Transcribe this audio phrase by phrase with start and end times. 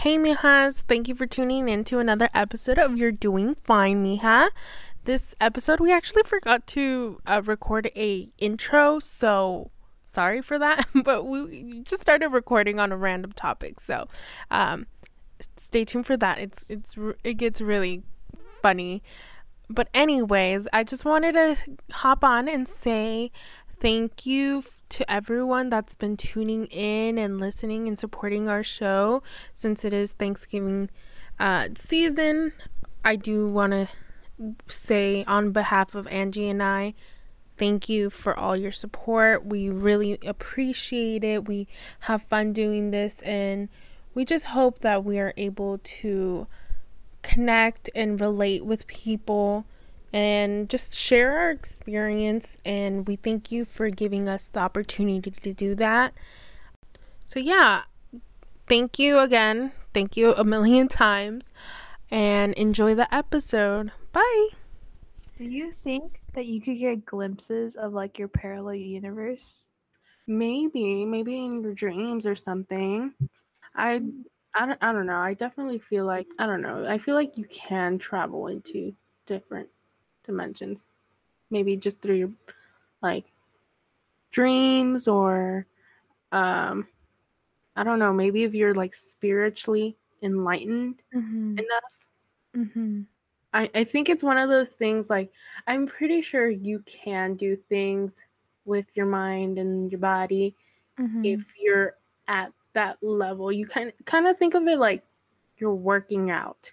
[0.00, 0.80] Hey, mijas.
[0.80, 4.48] Thank you for tuning in to another episode of You're Doing Fine, mija.
[5.04, 9.70] This episode, we actually forgot to uh, record a intro, so
[10.06, 10.88] sorry for that.
[11.04, 14.08] but we just started recording on a random topic, so
[14.50, 14.86] um,
[15.58, 16.38] stay tuned for that.
[16.38, 18.02] It's it's it gets really
[18.62, 19.02] funny.
[19.68, 21.56] But anyways, I just wanted to
[21.92, 23.30] hop on and say
[23.80, 29.22] thank you to everyone that's been tuning in and listening and supporting our show
[29.54, 30.90] since it is Thanksgiving
[31.38, 32.52] uh, season.
[33.04, 33.88] I do want to
[34.68, 36.94] say on behalf of Angie and I,
[37.56, 39.46] thank you for all your support.
[39.46, 41.48] We really appreciate it.
[41.48, 41.66] We
[42.00, 43.68] have fun doing this, and
[44.14, 46.46] we just hope that we are able to
[47.22, 49.66] connect and relate with people
[50.12, 52.56] and just share our experience.
[52.64, 56.14] And we thank you for giving us the opportunity to do that.
[57.26, 57.82] So, yeah,
[58.68, 59.72] thank you again.
[59.92, 61.52] Thank you a million times.
[62.10, 63.92] And enjoy the episode.
[64.12, 64.48] Bye.
[65.36, 69.66] Do you think that you could get glimpses of like your parallel universe?
[70.26, 73.14] Maybe, maybe in your dreams or something.
[73.74, 74.02] I
[74.54, 75.16] I don't, I don't know.
[75.16, 76.84] I definitely feel like I don't know.
[76.86, 78.92] I feel like you can travel into
[79.26, 79.68] different
[80.30, 80.86] dimensions.
[81.50, 82.32] Maybe just through your
[83.02, 83.26] like
[84.30, 85.66] dreams or
[86.32, 86.86] um
[87.76, 91.58] I don't know, maybe if you're like spiritually enlightened Mm-hmm.
[91.58, 91.92] enough.
[92.56, 93.00] Mm-hmm.
[93.52, 95.32] I, I think it's one of those things like
[95.66, 98.24] I'm pretty sure you can do things
[98.64, 100.54] with your mind and your body
[100.98, 101.24] Mm-hmm.
[101.24, 101.94] if you're
[102.28, 103.50] at that level.
[103.50, 105.02] You kind of kind of think of it like
[105.56, 106.70] you're working out.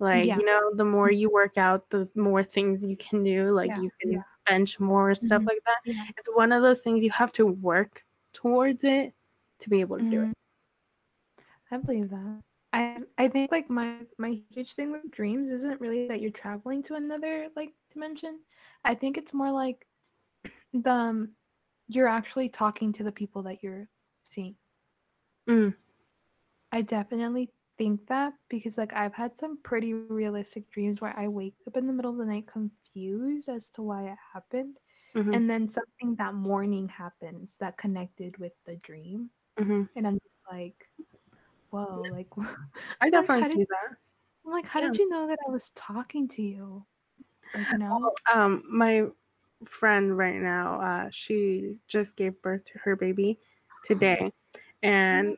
[0.00, 0.36] Like, Yeah.
[0.36, 3.52] you know, the more you work out, the more things you can do.
[3.52, 4.22] Like Yeah, you can yeah.
[4.46, 5.46] bench more, stuff Mhm.
[5.46, 5.78] like that.
[6.18, 9.14] It's one of those things you have to work towards it
[9.60, 10.28] to be able to do it.
[10.28, 10.36] Mhm.
[11.70, 12.42] I believe that.
[12.72, 16.82] I I think like my my huge thing with dreams isn't really that you're traveling
[16.84, 18.40] to another like dimension.
[18.84, 19.86] I think it's more like
[20.74, 21.36] the um,
[21.88, 23.88] you're actually talking to the people that you're
[24.24, 24.56] seeing.
[25.48, 25.76] Mm.
[26.72, 31.54] I definitely think that because like I've had some pretty realistic dreams where I wake
[31.66, 34.78] up in the middle of the night confused as to why it happened
[35.14, 35.38] Mhm.
[35.38, 39.88] and then something that morning happens that connected with the dream Mhm.
[39.96, 40.88] and I'm just like
[41.70, 42.28] whoa like
[43.00, 43.96] I definitely how see did- that.
[44.46, 46.86] I'm like how did you know that I was talking to you
[47.54, 49.06] like you know Well, um, my
[49.66, 53.40] friend right now, uh, she just gave birth to her baby
[53.82, 54.32] today,
[54.82, 55.36] and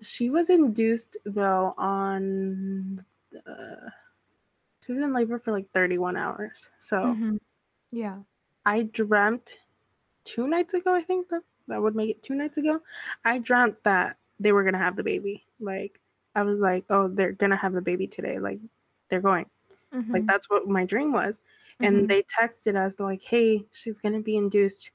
[0.00, 3.04] she was induced though on
[3.46, 3.90] uh,
[4.82, 6.68] she was in labor for like 31 hours.
[6.78, 7.38] So Mhm.
[7.90, 8.24] yeah
[8.66, 9.58] I dreamt
[10.24, 12.82] two nights ago, I think that that would make it two nights ago.
[13.24, 15.46] I dreamt that they were gonna have the baby.
[15.60, 16.00] Like
[16.34, 18.38] I was like, oh, they're gonna have the baby today.
[18.40, 18.60] Like
[19.10, 19.50] they're going.
[20.12, 20.28] Like Mhm.
[20.28, 21.40] that's what my dream was.
[21.82, 22.08] And Mhm.
[22.08, 24.92] they texted us like, hey, she's gonna be induced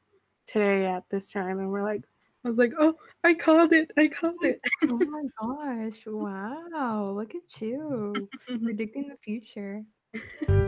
[0.47, 1.59] today at this time.
[1.59, 2.03] And we're like,
[2.43, 3.91] I was like, oh, I called it.
[3.97, 4.61] I called it.
[4.83, 8.29] oh my gosh wow look at you
[8.63, 9.83] predicting the future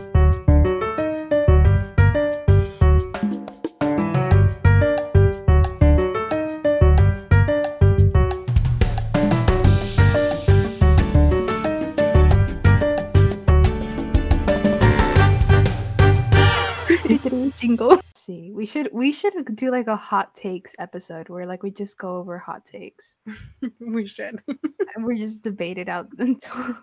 [18.72, 22.38] should we should do like a hot takes episode where like we just go over
[22.38, 23.16] hot takes
[23.80, 24.42] we should.
[24.48, 26.76] and we just debate it out until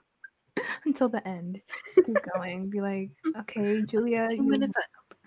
[0.86, 1.62] until the end.
[1.86, 2.70] Just keep going.
[2.70, 4.28] Be like, okay, Julia.
[4.30, 5.18] Two you- minutes up.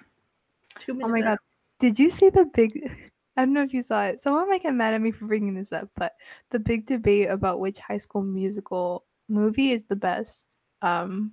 [0.79, 1.39] Two minutes Oh my god, up.
[1.79, 2.91] did you see the big?
[3.37, 4.23] I don't know if you saw it.
[4.23, 6.13] Someone might get mad at me for bringing this up, but
[6.51, 10.57] the big debate about which High School Musical movie is the best.
[10.83, 11.33] Um,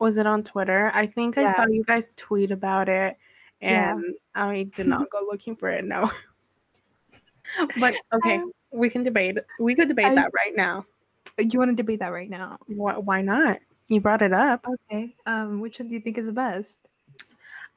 [0.00, 0.90] Was it on Twitter?
[0.92, 3.16] I think I saw you guys tweet about it
[3.62, 3.92] Yeah.
[3.92, 6.10] and I did not go looking for it, no.
[7.80, 9.38] but okay, Um, we can debate.
[9.60, 10.84] We could debate I- that right now.
[11.38, 12.58] you want to debate that right now?
[12.66, 13.58] Why, why not?
[13.88, 14.66] You brought it up.
[14.90, 15.14] Okay.
[15.26, 16.78] Um, which one do you think is the best?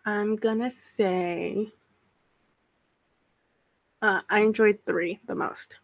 [0.06, 1.72] I'm gonna say
[4.02, 5.78] uh, I enjoyed three the most.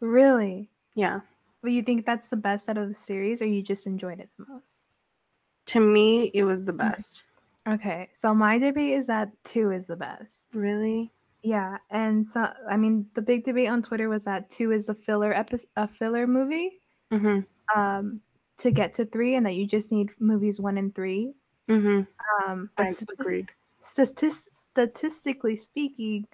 [0.00, 0.68] Really?
[0.94, 1.20] Yeah.
[1.62, 4.30] But you think that's the best out of the series, or you just enjoyed it
[4.38, 4.80] the most?
[5.66, 7.24] To me, it was the best.
[7.66, 10.46] Okay, so my debate is that two is the best.
[10.54, 11.12] Really?
[11.42, 14.94] Yeah, and so I mean, the big debate on Twitter was that two is the
[14.94, 16.80] filler epi- a filler movie
[17.12, 17.78] Mm-hmm.
[17.80, 18.20] um,
[18.58, 21.34] to get to three, and that you just need movies one and three.
[21.68, 22.02] Mm-hmm.
[22.50, 23.50] Um, I but statis- agreed.
[23.82, 26.26] statis- statistically speaking,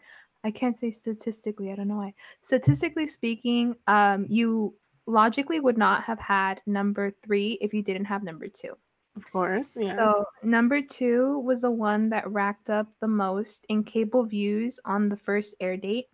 [0.45, 1.71] I can't say statistically.
[1.73, 2.15] I don't know why.
[2.43, 4.75] Statistically speaking, um, you
[5.07, 8.77] logically would not have had number three if you didn't have number two.
[9.17, 10.21] Of course, yes.
[10.21, 15.09] So number two was the one that racked up the most in cable views on
[15.09, 16.07] the first air date.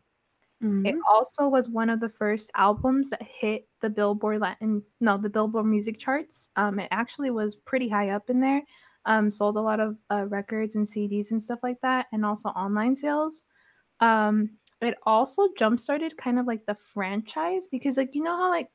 [0.60, 0.84] Mhm.
[0.84, 5.30] It also was one of the first albums that hit the Billboard Latin, no, the
[5.30, 6.50] Billboard music charts.
[6.56, 8.62] Um, it actually was pretty high up in there.
[9.06, 12.50] Um, sold a lot of uh, records and CDs and stuff like that, and also
[12.50, 13.44] online sales.
[14.00, 18.50] Um, it also jump started kind of like the franchise because, like, you know how
[18.50, 18.70] like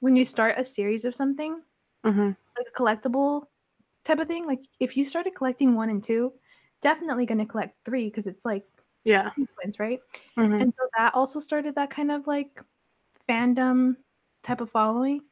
[0.00, 1.62] when you start a series of something,
[2.04, 2.36] Mhm.
[2.58, 3.46] like a collectible
[4.06, 6.32] type of thing, like if you started collecting one and two,
[6.82, 8.64] definitely going to collect three because it's like
[9.04, 9.30] Yeah.
[9.34, 10.00] sequence, right?
[10.36, 10.60] Mhm.
[10.60, 12.60] And so that also started that kind of like
[13.28, 13.96] fandom
[14.42, 15.22] type of following.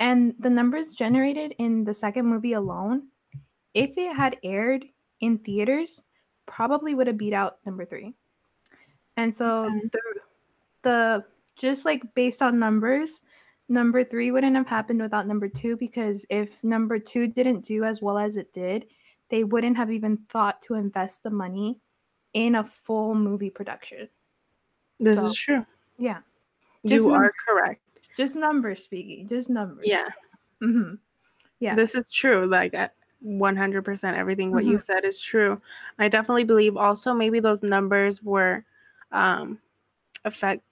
[0.00, 3.08] And the numbers generated in the second movie alone,
[3.74, 4.84] if it had aired
[5.20, 6.02] in theaters,
[6.46, 8.14] probably would have beat out number three.
[9.16, 9.88] And so Okay.
[9.92, 10.00] the
[10.82, 11.24] the
[11.56, 13.22] just like based on numbers,
[13.72, 18.00] number three wouldn't have happened without number two because if number two didn't do as
[18.02, 18.86] well as it did,
[19.30, 21.80] they wouldn't have even thought to invest the money
[22.34, 24.08] in a full movie production.
[25.00, 25.66] This So, is true.
[25.98, 26.18] Yeah.
[26.84, 27.80] Just You are correct.
[28.16, 29.86] Just numbers speaking, just numbers.
[29.86, 30.08] Yeah.
[30.60, 30.94] hmm
[31.58, 31.74] Yeah.
[31.74, 32.46] This is true.
[32.46, 32.88] Like uh,
[33.24, 34.82] 100% everything what you Mhm.
[34.82, 35.60] said is true.
[35.98, 38.64] I definitely believe also maybe those numbers were
[39.12, 39.58] um
[40.24, 40.62] affect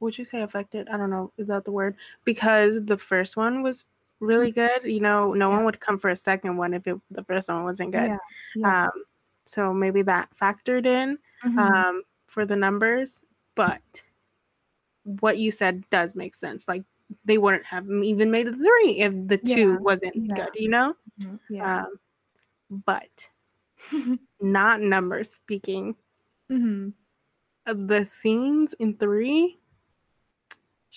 [0.00, 0.88] would you say affected?
[0.88, 1.32] I don't know.
[1.38, 1.96] Is that the word?
[2.24, 3.84] Because the first one was
[4.20, 4.84] really good.
[4.84, 5.56] You know, no Yeah.
[5.56, 8.08] one would come for a second one if it, the first one wasn't good.
[8.10, 8.18] Yeah.
[8.54, 8.84] yeah.
[8.84, 9.04] Um
[9.46, 11.58] so maybe that factored in Mhm.
[11.58, 13.20] um for the numbers,
[13.54, 14.02] but
[15.04, 16.68] what you said does make sense.
[16.68, 16.84] Like
[17.24, 20.94] they wouldn't have even made the three if the two Yeah, wasn't good, you know?
[21.20, 21.40] Mhm.
[21.48, 21.84] yeah.
[21.84, 22.00] Um,
[22.84, 23.30] but
[24.40, 25.96] not numbers speaking.
[26.48, 26.90] hmm
[27.66, 29.58] The scenes in three,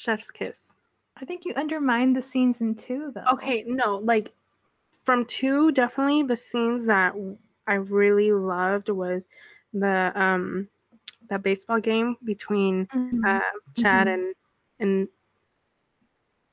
[0.01, 0.73] Chef's Kiss.
[1.17, 3.25] I think you undermined the scenes in two, though.
[3.33, 4.33] Okay, no, like
[5.03, 7.13] from two, definitely the scenes that
[7.67, 9.25] I really loved was
[9.73, 10.67] the um
[11.29, 13.21] that baseball game between Mhm.
[13.25, 13.41] uh,
[13.75, 14.13] Chad Mhm.
[14.13, 14.35] and
[14.79, 15.07] and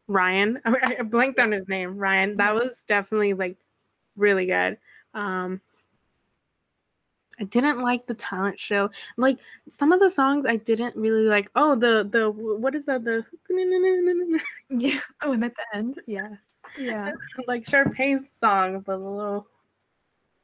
[0.07, 0.61] Ryan.
[0.65, 1.97] I, I blanked on his name.
[1.97, 2.37] Ryan.
[2.37, 3.57] That was definitely like
[4.17, 4.79] really good.
[5.15, 5.61] Um
[7.41, 8.91] I didn't like the talent show.
[9.17, 9.39] Like
[9.69, 11.51] some of the songs I didn't really like.
[11.55, 13.05] Oh, the the what is that?
[13.05, 13.25] The
[14.71, 15.01] yeah.
[15.23, 16.35] Oh, and at the end, yeah,
[16.79, 17.13] yeah.
[17.47, 19.47] like Sharpay's song, the little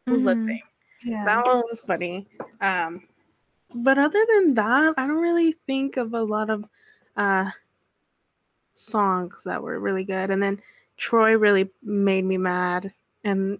[0.07, 0.47] hula Mhm.
[0.47, 0.63] thing.
[1.05, 1.25] Yeah.
[1.25, 2.27] That one was funny.
[2.61, 3.03] Um,
[3.75, 6.65] but other than that, I don't really think of a lot of
[7.17, 7.51] uh,
[8.71, 10.31] songs that were really good.
[10.31, 10.63] And then
[10.97, 12.93] Troy really made me mad.
[13.25, 13.59] And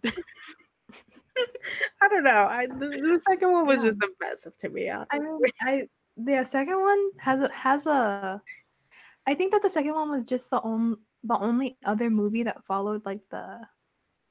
[2.01, 2.47] I don't know.
[2.47, 3.87] I the, the second one was Yeah.
[3.87, 5.09] just the best, to be honest.
[5.13, 8.41] I mean, I the second one has a has a.
[9.27, 12.65] I think that the second one was just the only the only other movie that
[12.65, 13.61] followed like the,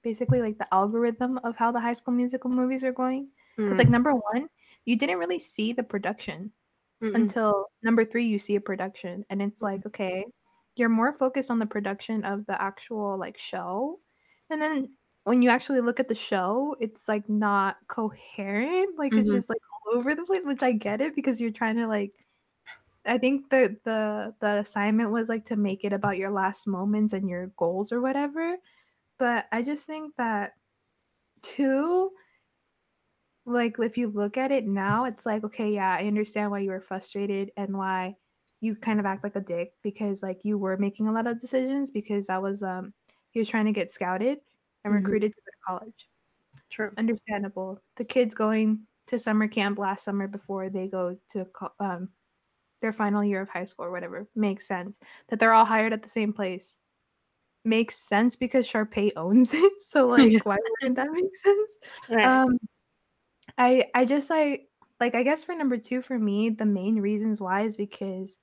[0.04, 3.30] basically like the algorithm of how the High School Musical movies are going.
[3.58, 4.48] Because Mm, like number one,
[4.86, 6.52] you didn't really see the production
[7.02, 7.16] mm-mm.
[7.16, 10.26] until number three you see a production and it's like okay
[10.76, 14.00] you're more focused on the production of the actual like show
[14.50, 14.90] and then
[15.26, 19.32] when you actually look at the show it's like not coherent like it's Mhm.
[19.32, 22.12] just like all over the place which i get it because you're trying to like
[23.06, 27.14] i think the the the assignment was like to make it about your last moments
[27.14, 28.58] and your goals or whatever
[29.20, 30.54] but i just think that
[31.44, 32.12] two
[33.46, 36.70] like if you look at it now it's like okay yeah i understand why you
[36.70, 38.16] were frustrated and why
[38.62, 41.40] you kind of act like a dick because like you were making a lot of
[41.42, 42.94] decisions because that was um
[43.32, 44.40] he was trying to get scouted
[44.84, 44.96] and Mhm.
[44.96, 46.10] recruited to go to college
[46.70, 46.92] True.
[46.98, 51.48] understandable the kids going to summer camp last summer before they go to
[51.80, 52.10] um
[52.82, 55.00] their final year of high school or whatever makes sense
[55.30, 56.78] that they're all hired at the same place
[57.66, 60.40] makes sense because Sharpay owns it so like Yeah.
[60.46, 61.72] why wouldn't that make sense
[62.08, 62.42] Right.
[62.48, 62.58] um
[63.58, 64.62] I I just I
[65.00, 68.40] like I guess for number 2 for me the main reasons why is because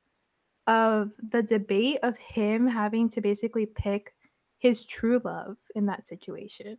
[0.66, 4.14] of the debate of him having to basically pick
[4.60, 6.78] his true love in that situation.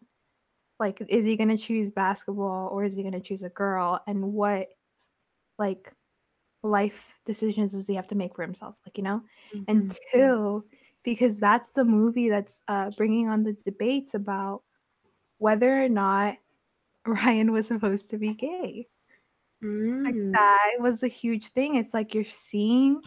[0.79, 4.01] Like is he going to choose basketball or is he going to choose a girl
[4.07, 4.69] and what
[5.59, 5.93] like
[6.63, 9.21] life decisions does he have to make for himself like you know?
[9.67, 9.97] And Mhm.
[10.11, 10.65] two,
[11.03, 14.63] because that's the movie that's uh, bringing on the debates about
[15.37, 16.37] whether or not
[17.05, 18.87] Ryan was supposed to be gay.
[20.05, 20.31] Like Mm.
[20.33, 21.75] that was a huge thing.
[21.75, 23.01] It's like you're seeing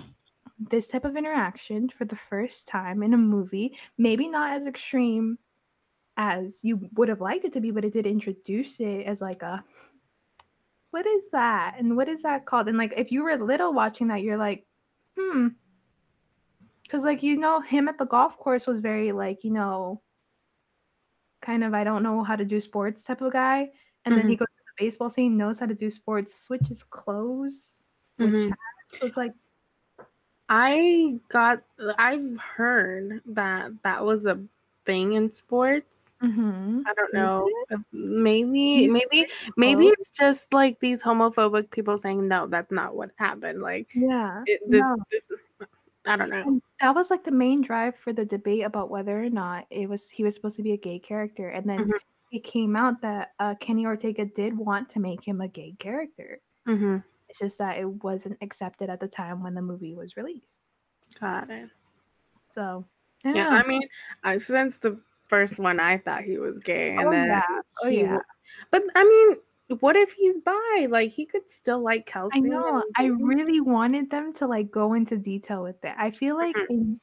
[0.59, 5.39] this type of interaction for the first time in a movie, maybe not as extreme
[6.17, 9.43] as you would have liked it to be, but it did introduce it as like
[9.43, 9.65] a
[10.91, 11.75] what is that?
[11.79, 12.69] And what is that called?
[12.69, 14.65] And like if you were little watching that, you're like,
[15.19, 15.49] hmm.
[16.85, 20.01] because like you know him at the golf course was very like you know
[21.43, 23.69] kind of i don't know how to do sports type of guy
[24.05, 27.85] and then he goes to the baseball scene knows how to do sports switches clothes
[28.19, 28.49] Mhm.
[28.49, 28.99] Chaz.
[28.99, 29.33] so it's like
[30.49, 31.63] I got
[31.99, 34.41] I've heard that that was a
[34.85, 36.13] thing in sports.
[36.23, 36.83] mhm.
[36.87, 37.49] I don't know.
[37.93, 43.63] maybe maybe maybe it's just like these homophobic people saying no, that's not what happened.
[43.63, 44.97] Like yeah it, this, no.
[45.11, 45.23] this
[46.07, 46.43] I don't know.
[46.43, 49.89] And that was like the main drive for the debate about whether or not it
[49.89, 51.93] was he was supposed to be a gay character and then Mhm.
[52.33, 56.41] it came out that uh, kenny ortega did want to make him a gay character
[56.67, 56.99] hmm
[57.35, 60.63] it's just that it wasn't accepted at the time when the movie was released
[61.21, 61.69] Got it.
[62.49, 62.85] so
[63.25, 63.49] don't Yeah.
[63.49, 63.83] I mean,
[64.23, 67.43] I since the first one, I thought he was gay, and Oh, then yeah.
[67.83, 68.03] Oh, yeah.
[68.03, 68.21] w-
[68.71, 70.87] But I mean, what if he's bi?
[70.89, 72.39] Like he could still like Kelsey.
[72.39, 72.83] I know.
[72.97, 75.95] I really wanted them to like go into detail with it.
[75.99, 76.67] I feel like Mhm.
[76.71, 77.01] in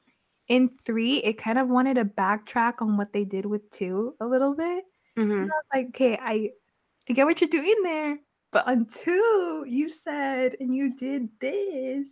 [0.47, 4.25] in three, it kind of wanted to backtrack on what they did with two a
[4.27, 4.83] little bit.
[5.17, 5.41] Mhm.
[5.43, 6.51] I was like, okay, I
[7.09, 8.19] I get what you're doing there,
[8.51, 12.07] but until you said and you did this.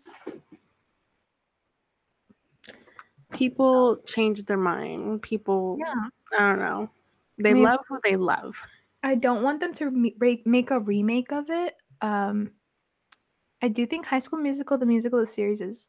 [3.32, 5.22] People change their mind.
[5.22, 5.94] People, Yeah.
[6.38, 6.90] I don't know.
[7.38, 8.62] They Maybe- love who they love.
[9.04, 11.78] I don't want them to re- make a remake of it.
[12.02, 12.52] Um,
[13.62, 15.88] I do think High School Musical, the musical, the series is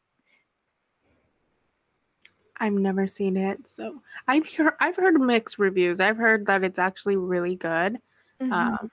[2.57, 5.99] I've never seen it, so I've heard I've heard mixed reviews.
[5.99, 7.97] I've heard that it's actually really good.
[8.39, 8.51] Mhm.
[8.53, 8.91] Um,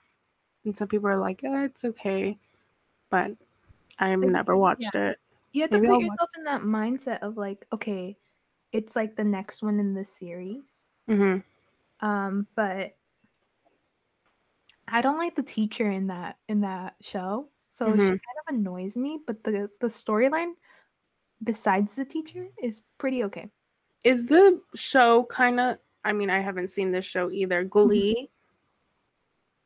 [0.65, 2.37] and some people are like, oh, it's okay,
[3.09, 3.31] but
[3.97, 5.19] I've Like, never watched it.
[5.51, 8.17] You have to Maybe put I'll watch- yourself in that mindset of like, okay,
[8.71, 10.85] it's like the next one in the series.
[11.07, 11.37] hmm
[12.01, 12.95] Um, but
[14.87, 17.49] I don't like the teacher in that in that show.
[17.67, 18.07] So she Mhm.
[18.09, 20.53] kind of annoys me, but the the storyline
[21.43, 23.49] besides the teacher is pretty okay.
[24.03, 25.77] Is the show kind of?
[26.05, 27.63] I mean, I haven't seen this show either.
[27.63, 28.29] Glee,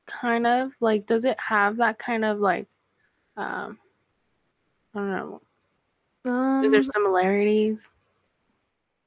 [0.05, 1.05] kind of like.
[1.05, 2.67] Does it have that kind of like?
[3.37, 3.77] Um,
[4.95, 5.41] I don't know.
[6.25, 7.91] Um, Is there similarities?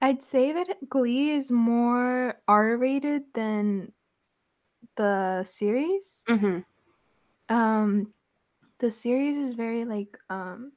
[0.03, 3.93] I'd say that Glee is more R-rated than
[4.97, 6.23] the series.
[6.29, 6.61] Mm-hmm.
[7.55, 8.12] Um,
[8.79, 10.73] the series is very like um,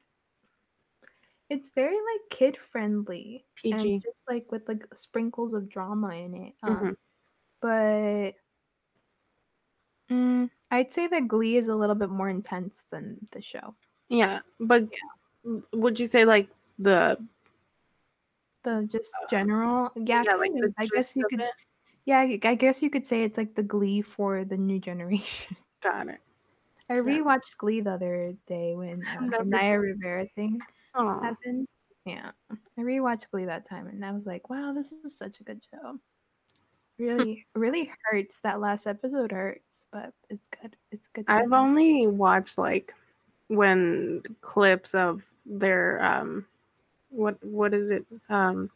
[1.49, 3.93] it's very like kid friendly PG.
[3.93, 6.53] and just like with like sprinkles of drama in it.
[6.63, 6.95] Um, Mhm.
[7.61, 8.35] but
[10.09, 13.75] mm, I'd say that Glee is a little bit more intense than the show.
[14.09, 14.87] Yeah, but
[15.73, 17.17] would you say like the
[18.63, 20.51] The just general, yeah, yeah, like.
[20.77, 21.53] I guess you could, it?
[22.05, 25.55] yeah, I guess you could say it's like the Glee for the new generation.
[25.81, 26.19] Got it.
[26.89, 30.59] I rewatched Glee the other day when uh, the Naya Rivera thing
[30.95, 31.67] Oh, happened.
[32.05, 35.43] Yeah, I rewatched Glee that time, and I was like, "Wow, this is such a
[35.43, 35.99] good show."
[37.09, 38.39] Really, really hurts.
[38.41, 40.75] That last episode hurts, but it's good.
[40.91, 41.27] It's good.
[41.27, 41.59] to I've watch.
[41.61, 42.93] only watched like
[43.47, 46.45] when clips of their um
[47.09, 48.69] what what is it um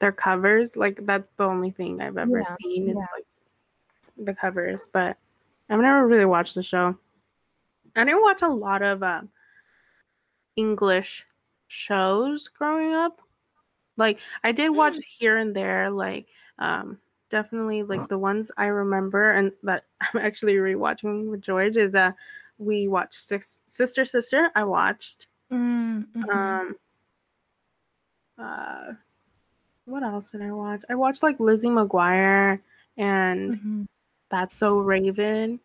[0.00, 3.06] their covers like that's the only thing I've ever Yeah, seen it's yeah.
[3.14, 3.26] like
[4.16, 5.16] the covers but
[5.70, 6.96] I've never really watched the show
[7.94, 9.28] I didn't watch a lot of um
[10.56, 11.24] English
[11.68, 13.20] shows growing up
[13.96, 16.26] like I did watch here and there like
[16.58, 16.98] um
[17.34, 22.12] definitely like the ones I remember and that I'm actually rewatching with George is uh
[22.58, 26.30] we watched Six, Sister Sister I watched Mm, mhm.
[26.32, 26.76] um
[28.38, 28.92] uh
[29.86, 30.82] what else did I watch?
[30.88, 32.60] I watched like Lizzie McGuire
[32.96, 33.86] and Mhm,
[34.30, 35.58] That's So Raven.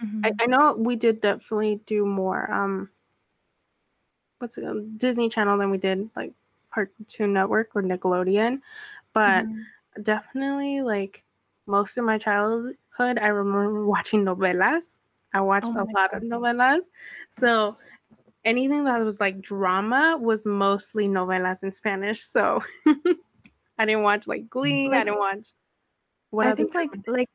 [0.00, 0.36] I, mhm.
[0.40, 2.88] I know we did definitely do more um
[4.38, 6.32] what's it Disney Channel than we did like
[6.72, 8.60] Cartoon Network or Nickelodeon.
[9.12, 9.66] But Mhm.
[10.02, 11.24] Definitely like
[11.66, 15.00] most of my childhood I remember watching novelas.
[15.34, 16.84] I watched Oh a lot of novelas.
[17.30, 17.76] So
[18.44, 22.20] anything that was like drama was mostly novelas in Spanish.
[22.20, 22.62] So
[23.78, 24.88] I didn't watch like Glee.
[24.88, 25.48] I didn't watch
[26.30, 27.28] what I think like like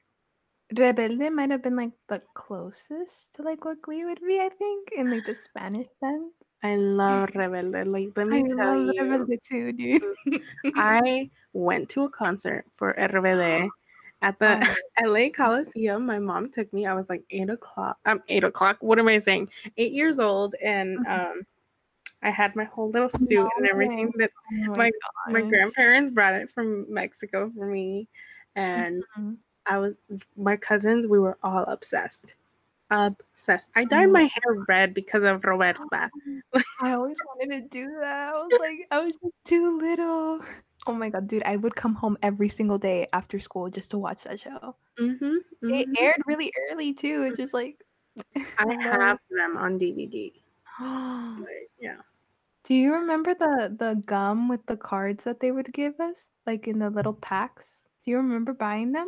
[0.73, 4.39] Rebelde might have been like the closest to like what Glee would be.
[4.39, 6.33] I think in like the Spanish sense.
[6.67, 7.85] I love Rebelde.
[7.87, 9.03] Like let me I tell love you.
[9.03, 10.41] Rebelde too, dude.
[10.75, 13.69] I went to a concert for RBD
[14.21, 14.75] at the Oh.
[15.07, 16.05] LA Coliseum.
[16.05, 16.85] My mom took me.
[16.85, 17.97] I was like eight o'clock.
[18.05, 18.77] I'm eight o'clock.
[18.81, 19.49] What am I saying?
[19.77, 21.31] Eight years old, and Mhm.
[21.31, 21.41] um,
[22.23, 24.11] I had my whole little suit and No everything.
[24.17, 24.31] That
[24.67, 24.91] Oh my
[25.29, 25.49] my gosh.
[25.49, 28.07] grandparents brought it from Mexico for me,
[28.55, 29.37] and Mhm.
[29.67, 29.99] I was
[30.35, 31.07] my cousins.
[31.07, 32.33] We were all obsessed.
[32.89, 33.69] Obsessed.
[33.75, 34.11] I dyed Oh.
[34.11, 36.09] my hair red because of Roberta.
[36.81, 38.29] I always wanted to do that.
[38.29, 40.39] I was like, I was just too little.
[40.85, 41.43] Oh my god, dude!
[41.43, 44.75] I would come home every single day after school just to watch that show.
[44.99, 47.25] Mm-hmm, It aired really early too.
[47.27, 47.83] It's just like
[48.57, 50.31] I have them on DVD.
[50.79, 51.97] Like, yeah.
[52.63, 56.67] Do you remember the the gum with the cards that they would give us, like
[56.67, 57.79] in the little packs?
[58.05, 59.07] Do you remember buying them?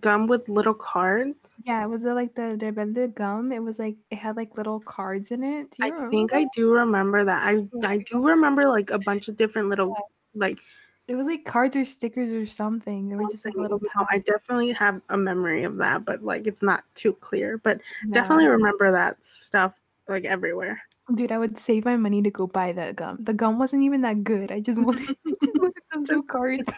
[0.00, 1.60] Gum with little cards.
[1.64, 3.52] Yeah, it was it like the Rebelde gum.
[3.52, 5.70] It was like it had like little cards in it.
[5.70, 6.10] Do I remember?
[6.10, 7.42] think I do remember that.
[7.46, 9.94] I I do remember like a bunch of different little
[10.34, 10.58] like
[11.06, 13.08] It was like cards or stickers or something.
[13.08, 13.78] They were just like little.
[13.94, 17.58] no, I definitely have a memory of that, but like it's not too clear.
[17.58, 18.14] But Yeah.
[18.14, 19.74] definitely remember that stuff
[20.08, 20.80] like everywhere.
[21.14, 23.18] Dude, I would save my money to go buy that gum.
[23.20, 24.50] The gum wasn't even that good.
[24.50, 26.72] I just wanted, I just wanted those Just- cards.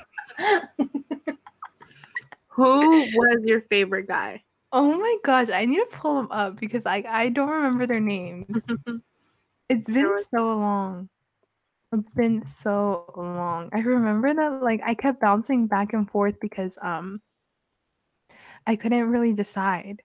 [2.55, 4.43] Who was your favorite guy?
[4.73, 8.01] Oh my gosh, I need to pull them up because I I don't remember their
[8.01, 8.65] names.
[9.71, 11.09] It's been was- so long.
[11.93, 13.71] It's been so long.
[13.73, 17.23] I remember that like I kept bouncing back and forth because um
[18.67, 20.03] I couldn't really decide.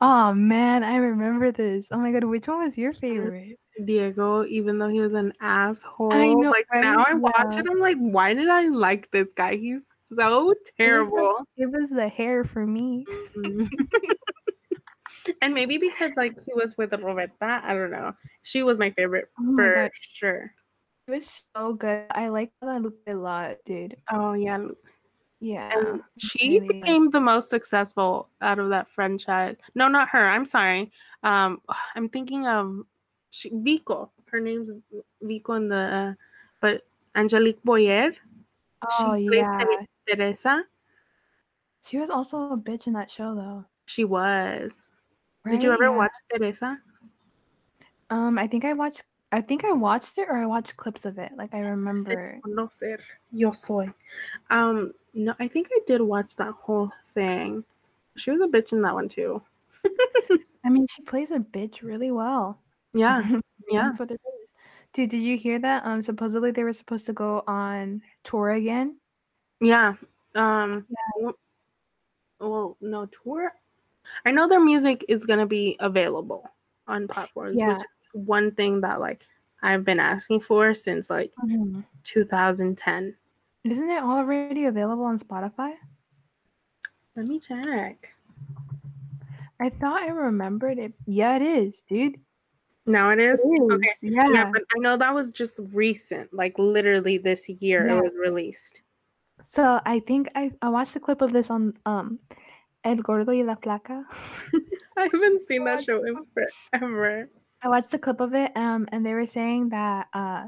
[0.00, 1.88] Oh man, I remember this.
[1.90, 3.58] Oh my god, which one was your favorite?
[3.84, 6.12] Diego, even though he was an asshole.
[6.12, 6.82] I know, like right?
[6.82, 7.58] now I watch Yeah.
[7.58, 9.56] it, I'm like, why did I like this guy?
[9.56, 11.44] He's so terrible.
[11.56, 13.06] It was the hair for me.
[13.36, 13.68] Mhm.
[15.42, 18.14] and maybe because like he was with Roberta, I don't know.
[18.42, 19.90] She was my favorite Oh for God.
[20.00, 20.54] sure.
[21.06, 22.06] It was so good.
[22.10, 23.96] I like look a lot, dude.
[24.10, 24.58] Oh yeah,
[25.40, 25.74] Yeah.
[25.74, 29.56] and she really, became the most successful out of that franchise.
[29.74, 30.26] No, not her.
[30.28, 30.92] I'm sorry.
[31.22, 31.60] Um,
[31.96, 32.84] I'm thinking of
[33.34, 34.12] she, Vico.
[34.30, 34.70] Her name's
[35.20, 36.14] Vico in the, uh,
[36.60, 36.86] but
[37.16, 38.12] Angelique Boyer.
[38.88, 39.58] Oh she yeah.
[40.06, 40.64] Teresa.
[41.84, 43.64] She was also a bitch in that show though.
[43.86, 44.72] She was.
[45.50, 45.96] Did you ever Yeah.
[45.96, 46.78] watch Teresa?
[48.10, 49.02] Um, I think I watched.
[49.32, 51.32] I think I watched it, or I watched clips of it.
[51.36, 52.40] Like I remember.
[52.46, 53.00] Conocer.
[53.32, 53.92] Yo soy.
[54.50, 57.64] Um, no, I think I did watch that whole thing.
[58.14, 59.42] She was a bitch in that one too.
[60.64, 62.60] I mean, she plays a bitch really well.
[62.94, 63.20] Yeah,
[63.70, 63.82] yeah.
[63.88, 64.54] That's what it is.
[64.92, 65.84] Dude, did you hear that?
[65.84, 68.96] Um, supposedly they were supposed to go on tour again.
[69.60, 69.94] yeah.
[70.36, 71.36] Um, w-
[72.40, 73.52] well, no tour.
[74.26, 76.48] I know their music is gonna be available
[76.86, 77.68] on platforms, Yeah.
[77.74, 79.26] which is one thing that like
[79.62, 81.32] I've been asking for since like
[82.04, 83.14] 2010.
[83.64, 85.74] Isn't it already available on Spotify?
[87.16, 88.14] Let me check.
[89.60, 90.92] I thought I remembered it.
[91.06, 92.20] Yeah, it is, dude.
[92.86, 93.40] Now it is.
[93.40, 93.72] It is.
[93.72, 93.88] Okay.
[94.02, 94.28] Yeah.
[94.32, 97.98] Yeah, but I know that was just recent, like literally this year Yeah.
[97.98, 98.82] it was released.
[99.42, 102.18] So I think I I watched a clip of this on um
[102.84, 104.04] El Gordo y la Flaca.
[104.96, 107.30] I haven't seen that show in forever.
[107.62, 110.44] I watched a clip of it, um, and they were saying that uh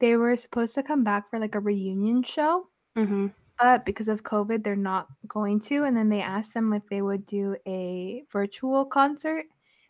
[0.00, 3.26] they were supposed to come back for like a reunion show, Mm-hmm.
[3.60, 5.84] but because of COVID, they're not going to.
[5.84, 9.44] And then they asked them if they would do a virtual concert,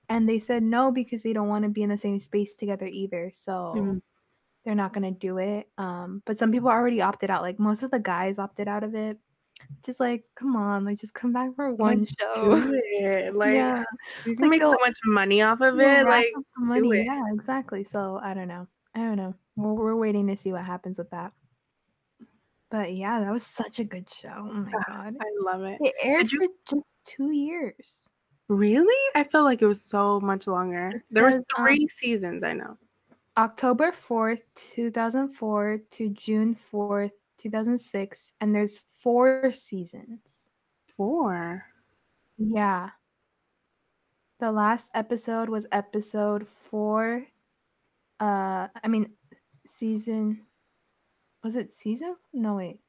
[0.08, 2.86] and they said no because they don't want to be in the same space together
[2.86, 3.30] either.
[3.32, 4.02] So Mhm.
[4.64, 5.68] they're not gonna do it.
[5.78, 7.42] Um, but some people already opted out.
[7.42, 9.18] Like most of the guys opted out of it.
[9.82, 12.32] Just like, come on, like just come back for one show.
[12.60, 13.34] Do it.
[13.34, 13.84] Like yeah,
[14.24, 16.04] you can Like, make so much money off of it.
[16.06, 17.00] Like up some do money.
[17.00, 17.06] it.
[17.06, 17.82] Yeah, exactly.
[17.84, 18.66] So I don't know.
[18.94, 19.34] I don't know.
[19.56, 21.32] We're, we're waiting to see what happens with that.
[22.70, 24.32] But yeah, that was such a good show.
[24.36, 25.16] Oh my Ah, god.
[25.20, 25.78] I love it.
[25.80, 28.10] It aired you- for just two years.
[28.48, 29.10] Really?
[29.14, 30.88] I felt like it was so much longer.
[30.88, 32.76] It There were um, three seasons, I know.
[33.36, 38.32] October 4th, 2004 to June 4th, 2006.
[38.40, 40.50] And there's four seasons.
[40.96, 41.66] Four.
[42.38, 42.90] Yeah.
[44.38, 47.26] The last episode was episode four.
[48.20, 49.10] Uh, I mean,
[49.66, 50.42] season.
[51.42, 52.16] Was it season?
[52.32, 52.80] No, wait.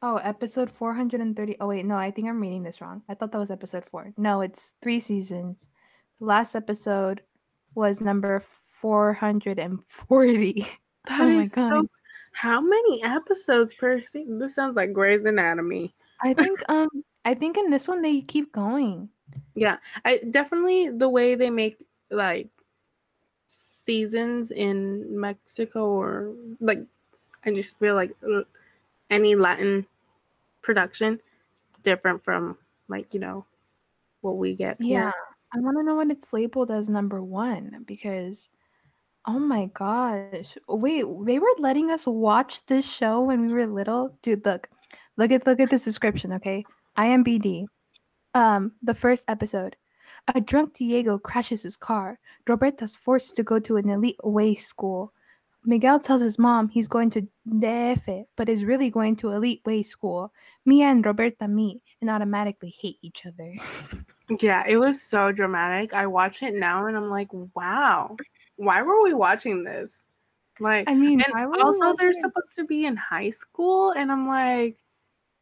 [0.00, 1.56] Oh, episode 430.
[1.60, 1.84] Oh, wait.
[1.84, 3.02] No, I think I'm reading this wrong.
[3.08, 4.12] I thought that was episode four.
[4.16, 5.68] No, it's three seasons.
[6.20, 7.22] The last episode
[7.74, 8.42] was number
[8.80, 10.66] 440.
[11.08, 11.68] That Oh my is so.
[11.68, 11.88] God.
[12.32, 14.38] How many episodes per season?
[14.38, 15.94] This sounds like Grey's Anatomy.
[16.22, 16.88] I think, um,
[17.24, 19.08] I think in this one they keep going.
[19.54, 22.48] Yeah, I definitely the way they make like
[23.46, 26.80] seasons in Mexico or like
[27.46, 28.42] I just feel like uh,
[29.10, 29.86] any Latin
[30.62, 31.20] production
[31.82, 32.56] different from
[32.88, 33.44] like you know
[34.20, 34.80] what we get.
[34.80, 35.00] here.
[35.00, 35.12] Yeah.
[35.54, 38.50] I want to know when it's labeled as number one because,
[39.26, 40.58] oh my gosh.
[40.68, 44.16] Wait, they were letting us watch this show when we were little?
[44.22, 44.68] Dude, look.
[45.16, 46.64] Look at look at this description, okay?
[46.96, 47.66] IMBD.
[48.34, 49.76] Um, the first episode.
[50.34, 52.18] A drunk Diego crashes his car.
[52.46, 55.12] Roberta's forced to go to an Elite Way school.
[55.64, 59.82] Miguel tells his mom he's going to DF, but is really going to elite way
[59.82, 60.32] school.
[60.64, 63.54] Mia and Roberta meet and automatically hate each other.
[64.40, 65.94] Yeah, it was so dramatic.
[65.94, 68.16] I watch it now and I'm like, wow,
[68.56, 70.04] why were we watching this?
[70.60, 72.16] Like, I mean, and why would we also they're it?
[72.16, 74.76] supposed to be in high school, and I'm like,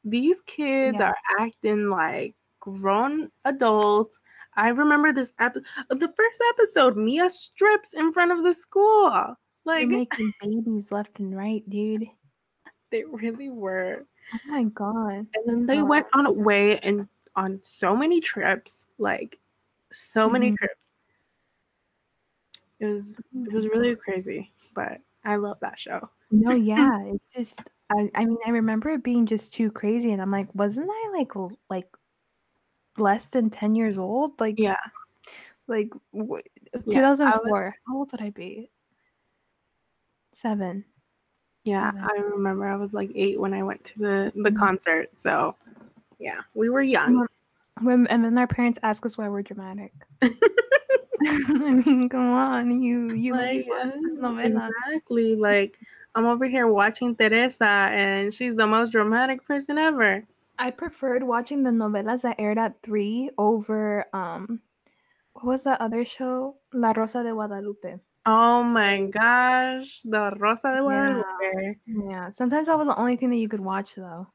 [0.05, 1.09] these kids Yeah.
[1.09, 4.21] are acting like grown adults.
[4.57, 9.35] I remember this episode, the first episode, Mia strips in front of the school.
[9.67, 12.07] They're Like, making babies left and right, dude.
[12.91, 14.07] they really were.
[14.35, 15.27] Oh my god.
[15.35, 19.39] And then they went on a way and on so many trips, like
[19.93, 20.57] so many Mhm.
[20.59, 20.89] trips.
[22.81, 26.11] It was it was really crazy, but I love that show.
[26.31, 30.21] No, yeah, it's just I, I mean I remember it being just too crazy and
[30.21, 31.33] I'm like, wasn't I like
[31.71, 31.89] like
[32.99, 34.41] less than 10 years old?
[34.41, 34.77] Like Yeah.
[35.69, 36.41] like wh-
[36.87, 37.77] Yeah, I was- 2004.
[37.87, 38.71] How old would I be?
[40.41, 40.85] 7.
[41.65, 42.05] Yeah, Seven.
[42.05, 44.57] I remember I was like eight when I went to the the Mhm.
[44.59, 45.11] concert.
[45.19, 45.57] So
[46.19, 47.27] yeah, we were young.
[47.83, 49.93] When and then our parents ask us why we're dramatic.
[51.25, 54.69] I mean, come on, you you Like, watch this novela.
[54.69, 55.35] exactly.
[55.35, 55.79] Like
[56.15, 60.25] I'm over here watching Teresa, and she's the most dramatic person ever.
[60.59, 64.61] I preferred watching the novelas that aired at 3 over um
[65.33, 66.57] what was that other show?
[66.73, 67.99] La Rosa de Guadalupe.
[68.27, 70.83] Oh my gosh, the Rosa de Yeah.
[70.83, 71.79] Guadalupe.
[71.87, 74.27] Yeah, sometimes that was the only thing that you could watch though.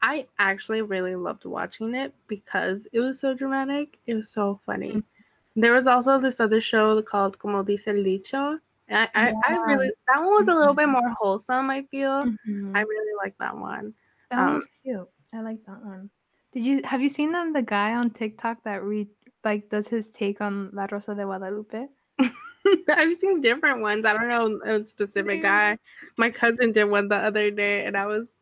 [0.00, 3.98] I actually really loved watching it because it was so dramatic.
[4.06, 4.90] It was so funny.
[4.92, 5.60] Mm-hmm.
[5.60, 8.58] There was also this other show called Como Dice el Dicho.
[8.90, 10.92] I, I, I really that one was a little bit Mhm.
[10.92, 12.24] more wholesome, I feel.
[12.46, 12.76] Mhm.
[12.76, 13.94] I really like that one.
[14.30, 15.08] That um, was cute.
[15.32, 16.10] I like that one.
[16.52, 19.08] Did you have you seen them the guy on TikTok that read
[19.44, 21.88] like does his take on La Rosa de Guadalupe?
[22.88, 24.04] I've seen different ones.
[24.04, 25.78] I don't know a specific guy.
[26.16, 28.38] My cousin did one the other day, and I was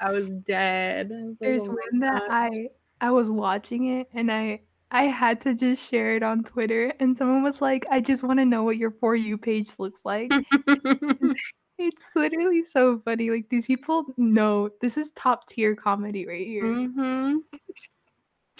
[0.00, 1.10] I was dead.
[1.12, 2.68] I was There's "Oh my one that I
[3.00, 7.16] I was watching it and I I had to just share it on Twitter and
[7.16, 10.30] someone was like, I just want to know what your for you page looks like.
[11.78, 13.30] it's literally so funny.
[13.30, 16.74] Like these people know this is top tier comedy right here.
[16.74, 17.36] hmm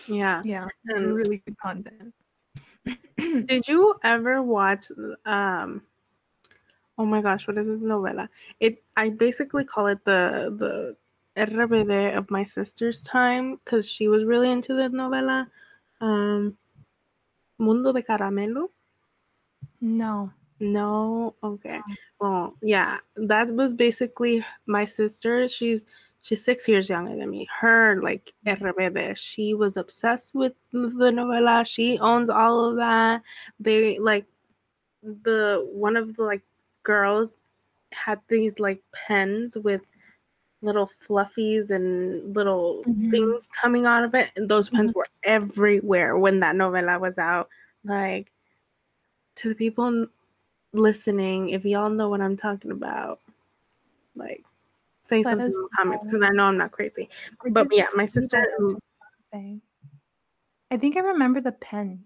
[0.06, 0.42] Yeah.
[0.44, 2.14] Yeah, And really good content.
[3.18, 4.86] did you ever watch?
[5.24, 5.82] Um.
[6.98, 8.28] Oh my gosh, what is this novela?
[8.60, 8.82] It.
[8.96, 10.96] I basically call it the the
[11.40, 15.46] RBD of my sister's time because she was really into this novela.
[16.00, 16.56] Um.
[17.58, 18.68] Mundo de Caramelo.
[19.80, 20.32] no.
[20.60, 21.80] No, okay.
[22.20, 25.48] Well, yeah, that was basically my sister.
[25.48, 25.86] She's
[26.22, 27.46] she's six years younger than me.
[27.60, 30.78] Her like RBD, she was obsessed with the
[31.10, 31.66] novela.
[31.66, 33.22] She owns all of that.
[33.58, 34.26] They like
[35.02, 36.42] the one of the like
[36.82, 37.36] girls
[37.92, 39.80] had these like pens with
[40.62, 43.10] little fluffies and little Mhm.
[43.10, 47.48] things coming out of it, and those pens were everywhere when that novela was out.
[47.82, 48.30] Like
[49.36, 50.06] to the people
[50.74, 53.20] listening, if y'all know what I'm talking about,
[54.14, 54.44] like
[55.02, 57.08] say something in the comments because I know I'm not crazy.
[57.50, 59.60] But yeah, my sister, um?
[60.70, 62.00] I think I remember the pens.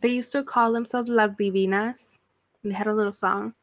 [0.00, 2.18] they used to call themselves Las Divinas.
[2.62, 3.54] And they had a little song.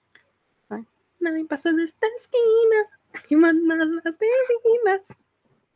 [0.70, 0.86] Like,
[1.22, 2.84] Nadie pasa de esta esquina.
[3.30, 5.16] y manda las divinas.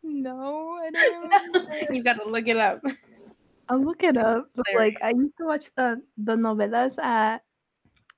[0.03, 1.21] No, I don't
[1.53, 1.93] remember.
[1.93, 2.81] you gotta look it up.
[3.69, 4.49] I'll look it up.
[4.55, 7.43] But like I used to watch the the novelas at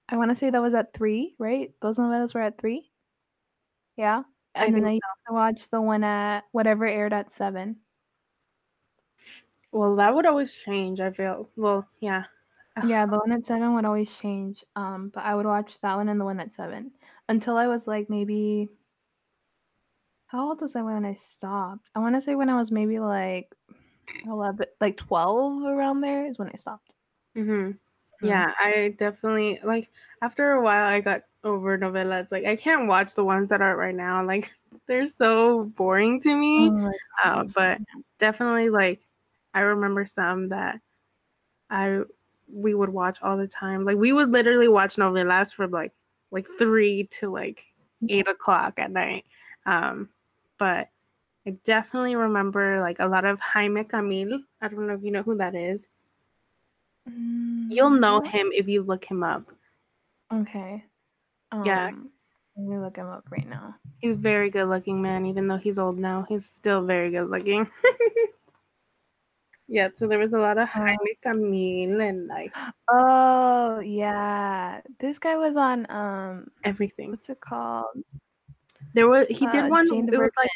[0.09, 1.71] I want to say that was at three, right?
[1.81, 2.91] Those novelas were at three.
[3.97, 4.23] Yeah,
[4.55, 7.81] I and then I used to watch the one at whatever aired at seven.
[9.71, 11.49] Well, that would always change, I feel.
[11.55, 12.25] Well, yeah.
[12.83, 14.63] Yeah, the one at seven would always change.
[14.75, 16.91] Um, but I would watch that one and the one at seven
[17.29, 18.69] until I was like maybe.
[20.27, 21.89] How old was I when I stopped?
[21.93, 23.53] I want to say when I was maybe like
[24.25, 26.95] eleven, like twelve around there is when I stopped.
[27.35, 27.79] hmm Mhm.
[28.21, 29.89] Yeah, I definitely like
[30.21, 32.31] after a while I got over novellas.
[32.31, 34.25] Like I can't watch the ones that are right now.
[34.25, 34.51] Like
[34.87, 36.69] they're so boring to me.
[36.69, 36.91] Oh
[37.23, 37.79] Uh, but
[38.19, 39.01] definitely like
[39.53, 40.79] I remember some that
[41.69, 42.01] I
[42.53, 43.85] we would watch all the time.
[43.85, 45.93] Like we would literally watch novellas from like
[46.31, 47.65] like three to like
[48.09, 49.25] eight o'clock at night.
[49.65, 50.09] Um,
[50.57, 50.89] but
[51.47, 54.41] I definitely remember like a lot of Jaime Camil.
[54.61, 55.87] I don't know if you know who that is.
[57.07, 59.49] You'll know Mm, him if you look him up.
[60.33, 60.83] Okay.
[61.65, 61.87] Yeah.
[61.87, 62.09] Um,
[62.55, 63.75] Let me look him up right now.
[63.99, 66.25] He's a very good looking man, even though he's old now.
[66.27, 67.69] He's still very good looking.
[69.67, 70.81] Yeah, so there was a lot of Uh.
[70.81, 72.53] Jaime Camil and like
[72.89, 77.11] Oh yeah, this guy was on um, everything.
[77.11, 77.85] what's it called?
[78.93, 79.87] There was he did Uh, one.
[79.87, 80.49] It was like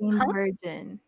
[0.00, 0.24] Jane Huh?
[0.26, 1.00] the Virgin.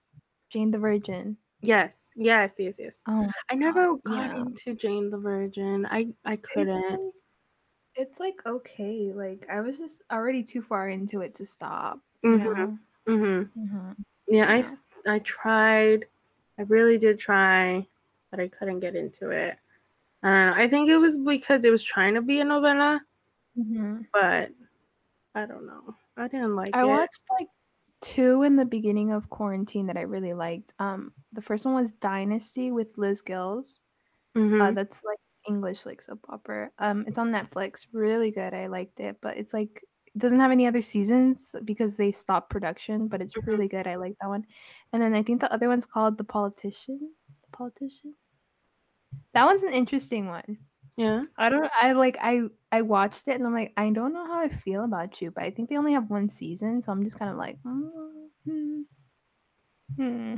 [0.50, 1.38] Jane the Virgin.
[1.62, 3.02] Yes, yes, yes, yes.
[3.06, 4.40] Oh, I never God, got yeah.
[4.42, 5.86] into Jane the Virgin.
[5.90, 6.90] I I It's couldn't.
[6.90, 7.00] like,
[7.94, 12.00] it's like okay, like I was just already too far into it to stop.
[12.22, 12.44] You Mhm.
[12.44, 12.78] know.
[13.08, 13.60] Mm-hmm.
[13.76, 13.96] Mhm.
[14.28, 14.58] Yeah, I Yeah.
[14.60, 16.06] s- I tried.
[16.58, 17.86] I really did try,
[18.30, 19.56] but I couldn't get into it.
[20.22, 20.62] I don't know.
[20.64, 23.00] I think it was because it was trying to be a novela,
[23.56, 24.06] Mhm.
[24.12, 24.50] but
[25.34, 25.94] I don't know.
[26.16, 26.86] I didn't like I it.
[26.86, 27.48] watched like
[28.00, 30.74] two in the beginning of quarantine that I really liked.
[30.78, 33.82] Um, the first one was Dynasty with Liz Gillies.
[34.60, 34.72] Uh, Mhm.
[34.72, 36.70] that's like English like soap opera.
[36.78, 37.86] Um, it's on Netflix.
[37.92, 38.54] Really good.
[38.54, 42.50] I liked it, but it's like it doesn't have any other seasons because they stopped
[42.50, 43.08] production.
[43.08, 43.48] But it's Mhm.
[43.48, 43.86] really good.
[43.86, 44.46] I like that one.
[44.92, 47.14] And then I think the other one's called The Politician.
[47.44, 48.16] The Politician.
[49.32, 50.67] That one's an interesting one.
[50.98, 51.24] Yeah.
[51.38, 51.70] I don't.
[51.80, 52.18] I like.
[52.20, 55.30] I I watched it and I'm like, I don't know how I feel about you,
[55.30, 58.84] but I think they only have one season, so I'm just kind of like, mm,
[59.96, 60.34] hmm.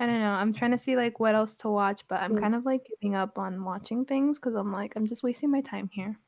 [0.00, 0.30] I don't know.
[0.30, 2.40] I'm trying to see like what else to watch, but I'm Mm.
[2.40, 5.60] kind of like giving up on watching things because I'm like, I'm just wasting my
[5.60, 6.18] time here.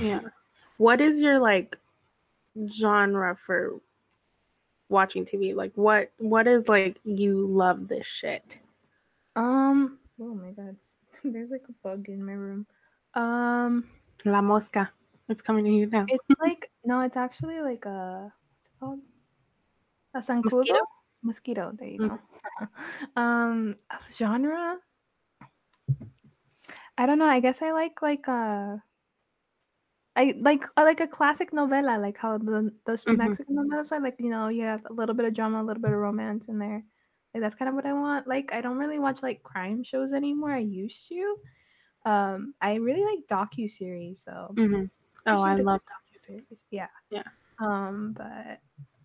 [0.00, 0.20] Yeah.
[0.78, 1.78] What is your like
[2.70, 3.80] genre for
[4.90, 5.54] watching TV?
[5.54, 8.58] Like what what is like you love this shit?
[9.36, 9.98] Um.
[10.20, 10.76] Oh my god.
[11.24, 12.66] There's like a bug in my room.
[13.16, 13.90] Um.
[14.24, 14.92] La mosca.
[15.28, 16.06] It's coming to you now.
[16.08, 17.00] It's like no.
[17.00, 18.32] It's actually like a.
[18.32, 19.00] What's it called?
[20.14, 20.56] A zancudo.
[20.56, 20.80] Mosquito?
[21.22, 21.72] Mosquito.
[21.78, 22.08] There you Mm.
[22.10, 22.18] go.
[23.16, 23.76] um.
[24.10, 24.78] Genre.
[26.98, 27.26] I don't know.
[27.28, 28.78] I guess I like like uh
[30.16, 33.18] I like I like a classic novela, like how the those Mhm.
[33.18, 34.00] Mexican novelas are.
[34.00, 36.48] Like you know, you have a little bit of drama, a little bit of romance
[36.48, 36.84] in there.
[37.34, 38.26] Like that's kind of what I want.
[38.26, 40.52] Like I don't really watch like crime shows anymore.
[40.52, 41.36] I used to.
[42.06, 44.88] Um, I really like docu series, so Mhm.
[45.26, 46.62] Oh, I have- love docuseries.
[46.70, 47.24] yeah, Yeah.
[47.58, 48.60] Um, but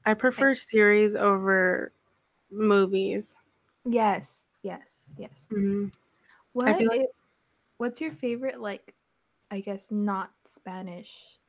[0.05, 1.91] I prefer series over
[2.51, 3.35] movies.
[3.85, 5.47] yes, yes, yes.
[5.49, 5.81] Mhm.
[5.85, 5.91] yes.
[6.53, 7.07] What like- i-
[7.77, 8.93] what's your favorite like?
[9.49, 11.39] I guess not Spanish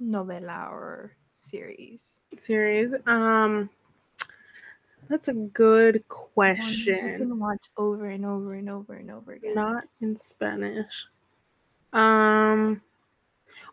[0.00, 2.18] novela or series.
[2.34, 2.94] Series.
[3.06, 3.70] Um
[5.08, 7.18] that's a good question.
[7.18, 9.54] can watch over and over and over and over again.
[9.54, 11.06] Not in Spanish.
[11.92, 12.82] Um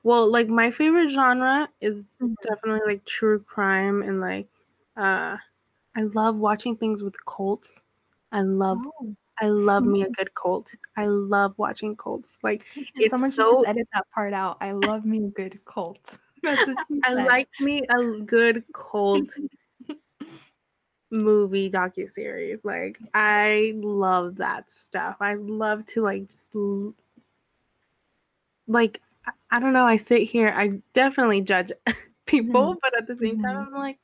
[0.03, 2.35] well, like my favorite genre is Mhm.
[2.41, 4.47] definitely like true crime and like
[4.97, 5.37] uh
[5.97, 7.81] I love watching things with cults.
[8.31, 9.15] I love Oh.
[9.41, 10.73] I love me a good cult.
[10.95, 12.39] I love watching cults.
[12.43, 14.57] Like And It's so- just edit that part out.
[14.61, 16.17] I love me a good cult.
[16.43, 19.29] That's what she I like me a good cult
[21.15, 22.65] movie docu series.
[22.65, 25.17] Like I love that stuff.
[25.21, 26.51] I love to like just
[28.67, 29.01] like
[29.51, 29.85] I, don't know.
[29.85, 30.53] I sit here.
[30.55, 31.71] I definitely judge
[32.25, 33.67] people, but at the same time, Mhm.
[33.67, 33.97] I'm like,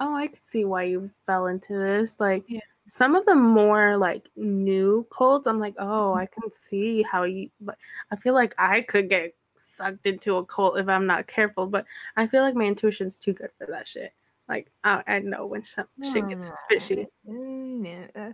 [0.00, 2.16] oh, I could see why you fell into this.
[2.20, 2.60] Like Yeah.
[2.88, 6.18] some of the more like new cults, I'm like, oh, Mm-hmm.
[6.20, 7.50] I can see how you.
[7.60, 7.76] But
[8.10, 11.66] I feel like I could get sucked into a cult if I'm not careful.
[11.66, 14.12] But I feel like my intuition's too good for that shit.
[14.48, 17.06] Like I, I know when some shit gets fishy.
[17.26, 18.06] Yeah.
[18.16, 18.32] uh,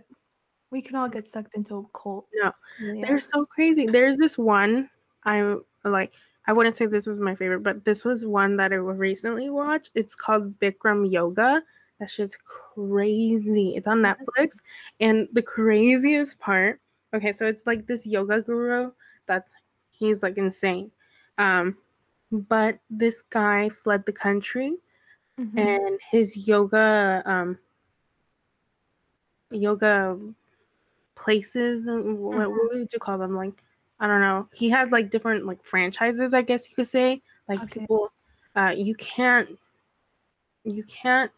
[0.71, 2.27] We can all get sucked into a cult.
[2.33, 2.51] No,
[2.81, 3.05] Yeah.
[3.07, 3.87] They're so crazy.
[3.87, 4.89] There's this one
[5.25, 6.15] I like.
[6.47, 9.91] I wouldn't say this was my favorite, but this was one that I recently watched.
[9.95, 11.63] It's called Bikram Yoga.
[11.99, 13.73] That shit's crazy.
[13.75, 14.57] It's on Netflix,
[14.99, 16.79] and the craziest part.
[17.13, 18.91] Okay, so it's like this yoga guru.
[19.25, 19.55] That's
[19.89, 20.91] he's like insane.
[21.37, 21.77] Um,
[22.31, 24.75] but this guy fled the country,
[25.39, 25.57] Mhm.
[25.57, 27.57] and his yoga um
[29.51, 30.17] yoga
[31.15, 33.35] places and what, what would you call them?
[33.35, 33.63] Like
[33.99, 34.47] i don't know.
[34.53, 37.21] He has like different like franchises i guess you could say.
[37.47, 37.79] Like Okay.
[37.81, 38.11] people
[38.55, 39.57] uh you can't
[40.63, 41.31] you can't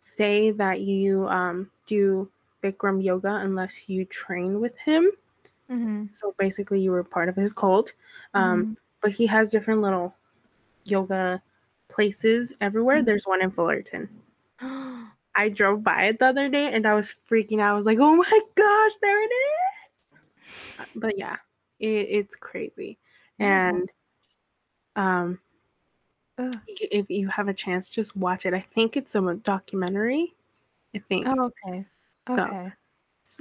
[0.00, 2.28] say that you um do
[2.62, 5.10] bikram yoga unless you train with him.
[5.70, 6.12] Mhm.
[6.12, 7.92] so basically you were part of his cult.
[8.34, 10.14] Um but he has different little
[10.84, 11.40] yoga
[11.88, 13.06] places everywhere Mhm.
[13.06, 14.08] there's one in fullerton.
[15.34, 17.72] I drove by it the other day and I was freaking out.
[17.72, 20.00] I was like, "Oh my gosh, there it is!"
[20.78, 21.36] Uh, But yeah,
[21.80, 22.98] it, it's crazy.
[23.38, 23.90] And
[24.96, 25.40] um,
[26.38, 26.54] Ugh.
[26.66, 28.54] if you have a chance, just watch it.
[28.54, 30.34] I think it's a documentary.
[30.94, 31.86] I think Oh, okay.
[32.28, 32.72] So, Okay.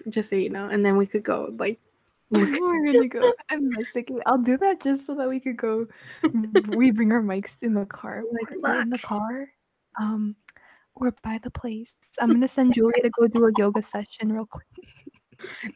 [0.09, 0.69] Just so you know.
[0.69, 1.79] And then we could go like.
[2.29, 4.21] We're gonna go investigate.
[4.25, 5.87] I'll do that just so that we could go.
[6.67, 8.23] we bring our mics in the car.
[8.31, 9.47] Like, We're in the car.
[9.99, 10.35] Um,
[10.95, 11.97] or by the place.
[12.19, 14.67] I'm gonna send Julia to go do a yoga session real quick.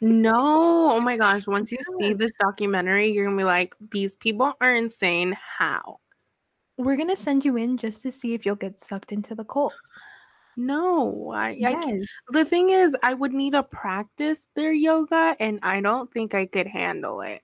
[0.02, 1.48] No, oh my gosh.
[1.48, 5.38] Once you see this documentary, you're gonna be like, these people are insane.
[5.58, 6.00] How?
[6.78, 9.74] We're gonna send you in just to see if you'll get sucked into the cult.
[10.62, 11.52] No, I, I.
[11.58, 12.06] Yes.
[12.30, 16.45] The thing is, I would need to practice their yoga, and I don't think I
[16.45, 17.41] could handle it.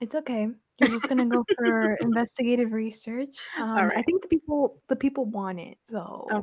[0.00, 0.48] It's okay.
[0.78, 3.36] You're just gonna go for investigative research.
[3.58, 6.42] Um, I think the people the people want it, so Okay.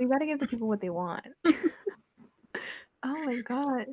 [0.00, 1.26] we gotta give the people what they want.
[1.44, 3.86] oh my gosh!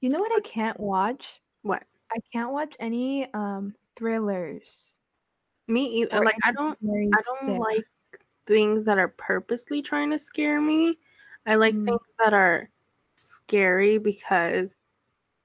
[0.00, 1.40] You know what I can't watch?
[1.62, 1.82] What?
[2.12, 4.98] I can't watch any um thrillers.
[5.68, 6.24] Me either.
[6.24, 6.78] Like I don't.
[6.82, 7.84] I don't that- like
[8.46, 10.98] things that are purposely trying to scare me.
[11.46, 11.84] I like Mm.
[11.86, 12.70] things that are
[13.16, 14.76] scary because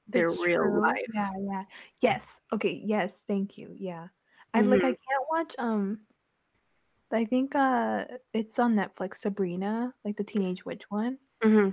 [0.07, 0.81] they're It's real true.
[0.81, 1.07] life.
[1.13, 1.63] Yeah, yeah.
[2.01, 2.39] Yes.
[2.53, 2.81] Okay.
[2.85, 3.23] Yes.
[3.27, 3.73] Thank you.
[3.77, 4.07] Yeah.
[4.53, 4.83] I like.
[4.83, 4.97] I Mhm.
[5.07, 5.55] can't watch.
[5.57, 6.01] Um.
[7.11, 9.15] I think uh it's on Netflix.
[9.15, 11.17] Sabrina, like the teenage witch one.
[11.41, 11.69] hmm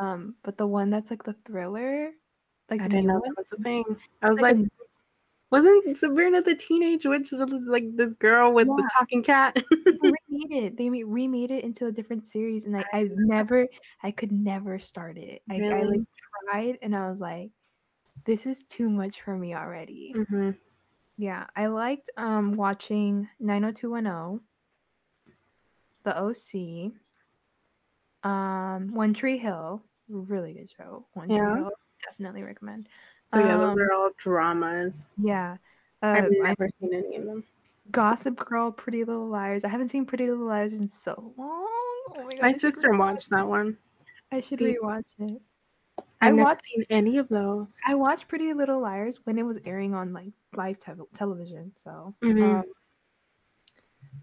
[0.00, 2.10] Um, but the one that's like the thriller,
[2.70, 3.22] like I didn't know one.
[3.28, 3.84] that was a thing.
[4.22, 4.68] I was like like,
[5.54, 9.56] wasn't Sabrina the teenage witch like this girl with the talking cat?
[10.02, 10.76] they remade it.
[10.76, 13.68] They remade it into a different series, and I, I've never,
[14.02, 15.42] I could never start it.
[15.50, 16.00] I, I like
[16.50, 17.50] tried, and I was like,
[18.24, 20.14] this is too much for me already.
[20.14, 20.50] hmm
[21.16, 24.40] Yeah, I liked um watching 90210,
[26.04, 26.92] The OC,
[28.22, 31.06] um One Tree Hill, really good show.
[31.12, 31.36] One Yeah.
[31.52, 31.70] Tree Hill,
[32.04, 32.88] definitely recommend.
[33.34, 35.06] So yeah, those Um, are all dramas.
[35.18, 35.56] yeah.
[36.02, 37.44] I've Uh, I- never seen any of them.
[37.90, 39.64] Gossip Girl, Pretty Little Liars.
[39.64, 41.66] I haven't seen Pretty Little Liars in so long.
[42.16, 42.42] Oh my god!
[42.42, 43.76] My sister watched that one.
[44.32, 45.42] I should see- rewatch it.
[45.98, 47.78] I've I never watched- seen any of those.
[47.86, 51.72] I watched Pretty Little Liars when it was airing on like live te- television.
[51.76, 52.60] So Mhm.
[52.60, 52.64] um,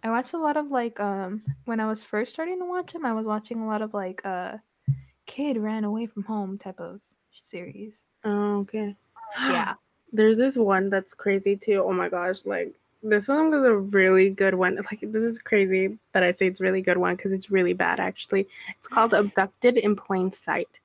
[0.04, 3.06] I watched a lot of like um when I was first starting to watch them.
[3.06, 4.58] I was watching a lot of like uh
[5.28, 7.02] kid ran away from home type of
[7.36, 8.06] series.
[8.24, 8.96] Oh, okay.
[9.50, 9.76] Yeah.
[10.14, 11.84] There's this one that's crazy too.
[11.86, 14.76] Oh my gosh, like this one was a really good one.
[14.76, 18.00] Like this is crazy that I say it's really good one because it's really bad
[18.00, 18.48] actually.
[18.78, 20.82] It's called Abducted in Plain Sight.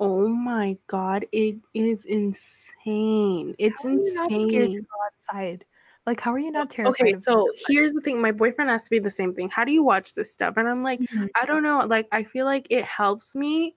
[0.00, 3.54] Oh my god, it is insane.
[3.58, 4.86] It's How are you not scared to insane.
[4.86, 5.64] go outside?
[6.06, 7.00] Like, how are you not terrified?
[7.00, 8.22] Okay, so here's the thing.
[8.22, 9.50] My boyfriend asked me the same thing.
[9.50, 10.54] How do you watch this stuff?
[10.56, 11.30] And I'm like, outside?
[11.40, 11.84] I don't know.
[11.86, 13.76] Like, I feel like it helps me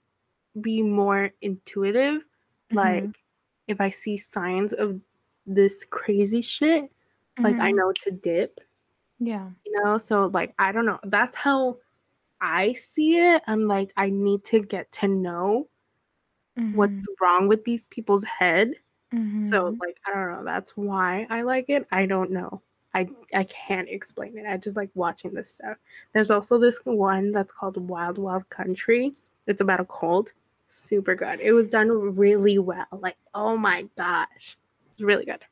[0.62, 2.24] be more intuitive.
[2.72, 3.24] Mhm, Like,
[3.68, 5.02] if I see signs of
[5.46, 6.92] this crazy shit,
[7.44, 7.74] like I mhm.
[7.74, 8.60] know to dip,
[9.20, 9.54] Yeah.
[9.66, 9.98] you know?
[9.98, 11.00] So, like, I don't know.
[11.04, 11.78] That's how
[12.42, 13.44] I see it.
[13.48, 15.70] I'm like, I need to get to know
[16.72, 18.74] what's wrong with these people's head.
[19.40, 19.84] So, Mhm.
[19.86, 20.46] like, I don't know.
[20.46, 21.88] That's why I like it.
[21.92, 22.62] I don't know.
[22.96, 24.48] I I can't explain it.
[24.48, 25.78] I just like watching this stuff.
[26.14, 29.16] There's also this one that's called Wild Wild Country.
[29.48, 30.34] It's about a cult.
[30.68, 31.40] Super good.
[31.40, 32.86] It was done really well.
[32.92, 34.58] Like, oh my gosh.
[34.92, 35.44] It's really good.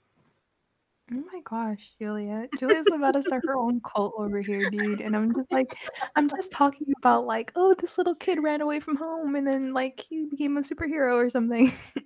[1.14, 2.48] Oh my gosh, Julia.
[2.58, 5.02] Julia's about to start her own cult over here, dude.
[5.02, 5.76] And I'm just like,
[6.16, 9.74] I'm just talking about like, oh, this little kid ran away from home and then
[9.74, 11.74] like he became a superhero or something.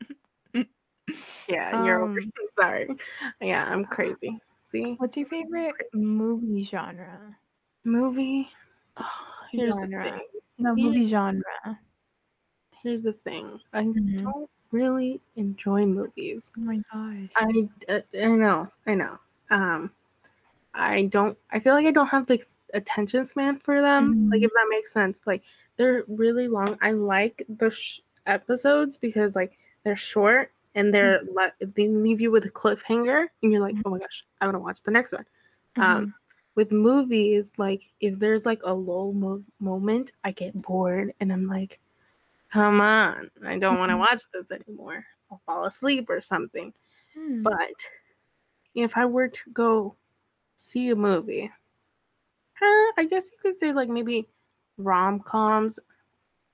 [1.48, 2.20] Yeah, you're over.
[2.20, 2.88] Um, Sorry.
[3.42, 4.40] Yeah, I'm crazy.
[4.64, 4.96] See?
[4.98, 7.38] What's your favorite movie genre?
[7.84, 8.50] Movie.
[8.98, 9.06] Oh,
[9.52, 10.04] here's the Genre.
[10.04, 10.22] thing.
[10.58, 11.44] No, movie genre.
[12.86, 13.60] Here's the thing.
[13.74, 14.22] I Mhm.
[14.22, 16.52] don't really enjoy movies.
[16.56, 17.32] Oh my gosh.
[17.36, 19.18] I, uh, I know, I know.
[19.50, 19.92] Um,
[20.76, 21.36] I don't.
[21.50, 22.40] I feel like I don't have the
[22.76, 24.30] attention span for them.
[24.30, 24.46] Like, Mhm.
[24.46, 25.20] if that makes sense.
[25.26, 25.44] Like,
[25.78, 26.78] they're really long.
[26.80, 32.30] I like the sh- episodes because like they're short and they're le- they leave you
[32.30, 35.12] with a cliffhanger, and you're like, oh my gosh, I want to watch the next
[35.14, 35.26] one.
[35.78, 36.14] Um,
[36.54, 41.48] with movies, like if there's like a lull mo- moment, I get bored and I'm
[41.48, 41.80] like,
[42.56, 44.00] come on, I don't want to Mhm.
[44.00, 45.06] watch this anymore.
[45.32, 46.74] I'll fall asleep or something.
[47.16, 47.44] Mhm.
[47.44, 47.90] But
[48.76, 49.96] if I were to go
[50.58, 51.52] see a movie,
[52.60, 54.28] huh, I guess you could say like maybe
[54.78, 55.80] rom coms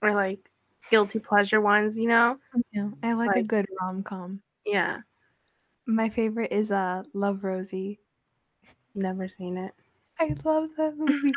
[0.02, 0.52] or like
[0.92, 2.40] guilty pleasure ones, you know?
[2.72, 4.42] yeah, I like a good rom com.
[4.66, 5.02] Yeah,
[5.86, 8.00] My favorite is uh Love Rosie.
[8.96, 9.74] never seen it.
[10.20, 11.36] I love that movie.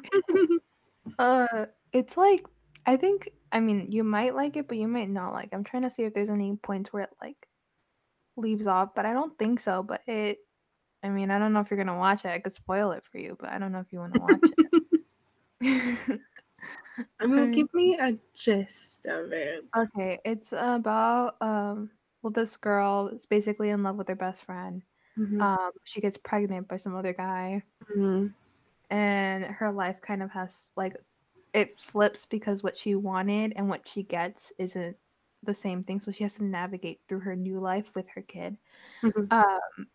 [1.19, 2.45] Uh, it's like
[2.87, 5.51] I think I mean you might like it, but you might not like.
[5.55, 7.49] I'm trying to see if there's any points where it like
[8.37, 9.83] leaves off, but I don't think so.
[9.83, 10.41] But it,
[11.03, 12.31] I mean, I don't know if you're gonna watch it.
[12.31, 14.53] I could spoil it for you, but I don't know if you want to watch
[14.53, 14.73] it.
[17.21, 19.65] I mean, give me a gist of it.
[19.77, 21.91] okay, it's about um,
[22.23, 24.83] well, this girl is basically in love with her best friend.
[25.17, 27.65] Mhm, Um, she gets pregnant by some other guy.
[27.81, 28.35] mhm,
[28.91, 30.97] and her life kind of has like
[31.55, 34.97] it flips because what she wanted and what she gets isn't
[35.45, 38.59] the same thing, so she has to navigate through her new life with her kid.
[39.03, 39.33] Mhm.
[39.33, 39.89] Um,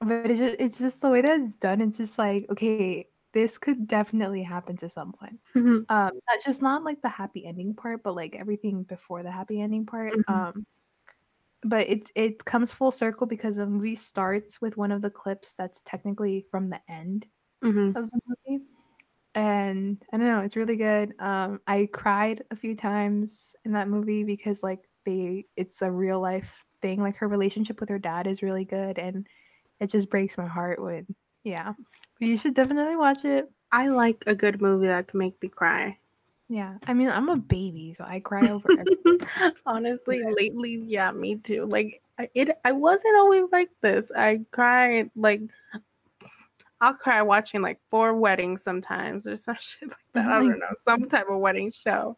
[0.00, 1.80] but it's just, it's just the way that it's done.
[1.82, 5.40] It's just like okay, this could definitely happen to someone.
[5.54, 5.86] Mhm.
[5.90, 9.60] Um, not just not like the happy ending part, but like everything before the happy
[9.60, 10.16] ending part.
[10.16, 10.24] Mhm.
[10.28, 10.66] Um,
[11.62, 15.54] but it's it comes full circle because the movie starts with one of the clips
[15.54, 17.26] that's technically from the end
[17.62, 17.96] Mhm.
[17.96, 18.64] of the movie.
[19.34, 21.14] And I don't know, it's really good.
[21.18, 26.20] Um, I cried a few times in that movie because like they it's a real
[26.20, 27.00] life thing.
[27.00, 29.26] Like her relationship with her dad is really good and
[29.80, 31.06] it just breaks my heart when
[31.42, 31.72] yeah.
[32.18, 33.50] But you should definitely watch it.
[33.72, 35.98] I like a good movie that can make me cry.
[36.48, 36.78] Yeah.
[36.86, 39.28] I mean I'm a baby, so I cry over everything.
[39.66, 41.66] Honestly, lately, yeah, me too.
[41.70, 42.00] Like
[42.34, 44.12] it, I wasn't always like this.
[44.16, 45.40] I cried like
[46.84, 50.26] I'll cry watching like four weddings sometimes or some shit like that.
[50.26, 52.16] I don't know, some type of wedding show.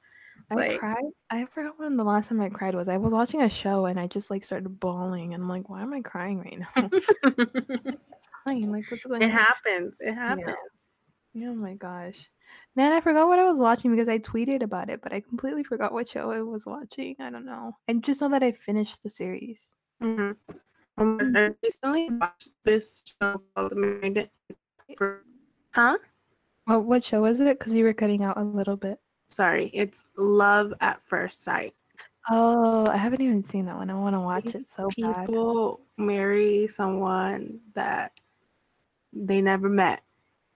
[0.51, 0.97] I Like- cried.
[1.31, 2.89] I forgot when the last time I cried was.
[2.89, 5.83] I was watching a show and I just like started bawling and I'm like, why
[5.83, 6.91] am I crying right now?
[7.25, 7.99] it
[8.45, 9.31] crying, like what's going on?
[9.31, 9.99] happens.
[10.01, 10.89] It happens.
[11.37, 12.29] Oh my gosh.
[12.77, 15.65] Man, I forgot what I was watching because I tweeted about it, but I completely
[15.65, 17.17] forgot what show I was watching.
[17.21, 17.77] I don't know.
[17.89, 19.67] And just know that I finished the series.
[20.03, 20.37] Mhm.
[20.99, 24.31] Um, I recently watched this show called Married
[24.97, 25.23] for
[25.73, 25.99] Huh?
[26.65, 27.59] What what show was it?
[27.59, 28.99] Because you were cutting out a little bit.
[29.29, 31.75] Sorry, it's Love at First Sight.
[32.29, 33.91] Oh, I haven't even seen that one.
[33.91, 35.27] I want to watch These it so bad.
[35.27, 38.13] people marry someone that
[39.13, 40.03] they never met.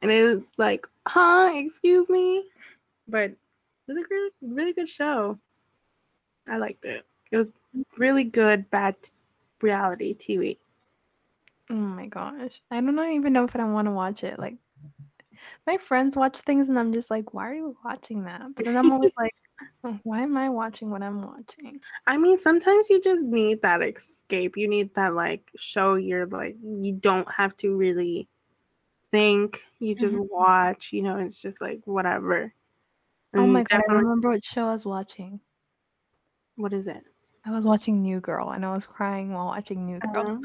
[0.02, 2.44] And it's like, huh, excuse me?
[3.06, 3.36] But it
[3.86, 5.38] was a really, really good show.
[6.48, 7.04] I liked it.
[7.30, 7.52] It was
[7.98, 9.10] really good, bad t-
[9.62, 10.58] reality TV.
[11.70, 12.60] Oh my gosh.
[12.70, 14.38] I don't even know if I want to watch it.
[14.38, 14.58] Like,
[15.66, 18.42] my friends watch things and I'm just like, why are you watching that?
[18.54, 19.34] But then I'm always like,
[19.84, 21.80] "Oh, why am I watching what I'm watching?
[22.06, 24.56] I mean, sometimes you just need that escape.
[24.56, 28.28] You need that like show you're like you don't have to really
[29.12, 29.62] think.
[29.80, 30.28] You just Mhm.
[30.30, 32.54] watch, you know, it's just like whatever.
[33.34, 35.40] Oh my god, I remember what show I was watching.
[36.56, 37.04] what is it?
[37.44, 40.40] I was watching New Girl and I was crying while watching New Girl.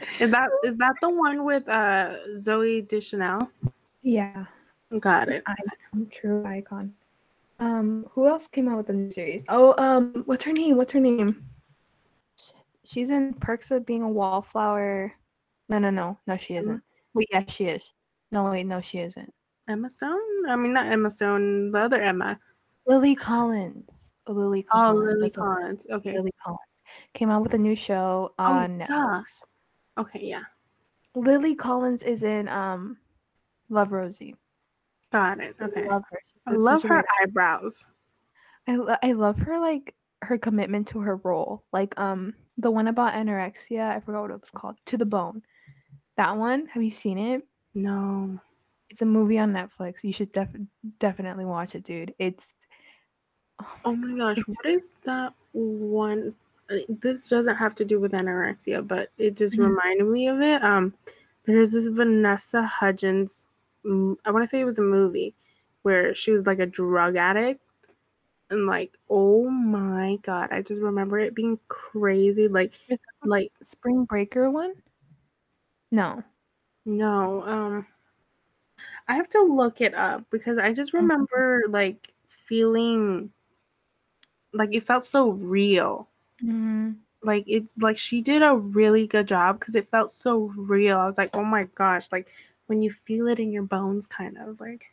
[0.00, 3.50] Uh, is that is that the one with uh Zooey Deschanel?
[4.02, 4.46] Yeah,
[4.98, 5.44] Got it.
[6.10, 6.94] true icon.
[7.60, 9.44] Um, who else came out with a new series?
[9.48, 10.76] Oh, um, what's her name?
[10.78, 11.44] What's her name?
[12.84, 15.12] She's in Perks of Being a Wallflower.
[15.68, 16.82] No, no, no, no, she isn't.
[17.14, 17.92] Wait, yeah, she is.
[18.32, 19.32] No, wait, no, she isn't.
[19.68, 20.18] Emma Stone?
[20.48, 22.40] I mean not Emma Stone, the other Emma.
[22.90, 23.88] Lily Collins.
[24.26, 25.14] Oh, Lily Oh, Collins.
[25.14, 25.86] Lily Collins.
[25.92, 26.12] Okay.
[26.16, 26.58] Lily Collins
[27.14, 28.84] came out with a new show Oh, on duh.
[28.86, 29.44] Netflix.
[29.96, 30.42] Okay, yeah.
[31.14, 32.96] Lily Collins is in um,
[33.68, 34.34] Love Rosie.
[35.12, 35.54] Got it.
[35.60, 35.88] I Okay.
[35.88, 36.18] love her.
[36.46, 37.86] I love her eyebrows.
[38.66, 41.64] I, lo- I love her like her commitment to her role.
[41.72, 44.76] Like um the one about anorexia, I forgot what it was called.
[44.86, 45.42] To the Bone.
[46.16, 47.42] That one, have you seen it?
[47.74, 48.38] No.
[48.88, 50.02] It's a movie on Netflix.
[50.02, 50.56] You should def-
[50.98, 52.14] definitely watch it, dude.
[52.18, 52.54] It's
[53.84, 56.34] Oh my gosh, It's- what is that one?
[56.70, 59.68] uh, This doesn't have to do with anorexia, but it just Mhm.
[59.68, 60.62] reminded me of it.
[60.62, 60.94] Um,
[61.44, 63.48] there's this Vanessa Hudgens.
[63.84, 65.34] I want to say it was a movie
[65.82, 67.60] where she was like a drug addict,
[68.50, 72.48] and like, oh my god, I just remember it being crazy.
[72.48, 74.74] Like, Is that the like Spring Breaker one.
[75.90, 76.22] No.
[76.84, 77.86] no, um,
[79.08, 83.32] I have to look it up because I just remember like feeling
[84.52, 86.08] like it felt so real.
[86.42, 86.92] Mm-hmm.
[87.22, 90.98] like it's like she did a really good job because it felt so real.
[90.98, 92.28] I was like, oh my gosh, like
[92.66, 94.86] when you feel it in your bones, kind of like.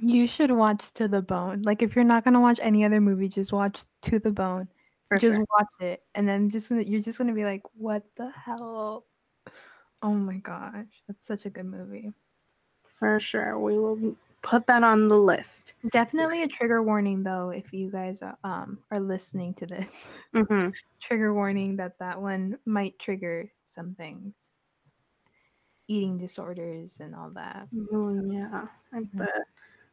[0.00, 1.62] You should watch To the Bone.
[1.62, 4.66] Like if you're not gonna watch any other movie, just watch To the Bone.
[5.08, 5.46] For just sure.
[5.58, 9.04] watch it, and then just you're just gonna be like, "What the hell?"
[10.02, 12.12] Oh my gosh, that's such a good movie.
[12.98, 15.74] For sure, we will put that on the list.
[15.90, 20.10] Definitely a trigger warning though, if you guys are, um are listening to this.
[20.34, 20.68] hmm
[21.00, 24.54] trigger warning that that one might trigger some things,
[25.88, 27.66] eating disorders and all that.
[27.92, 29.18] Oh, yeah, I Mhm.
[29.18, 29.30] bet.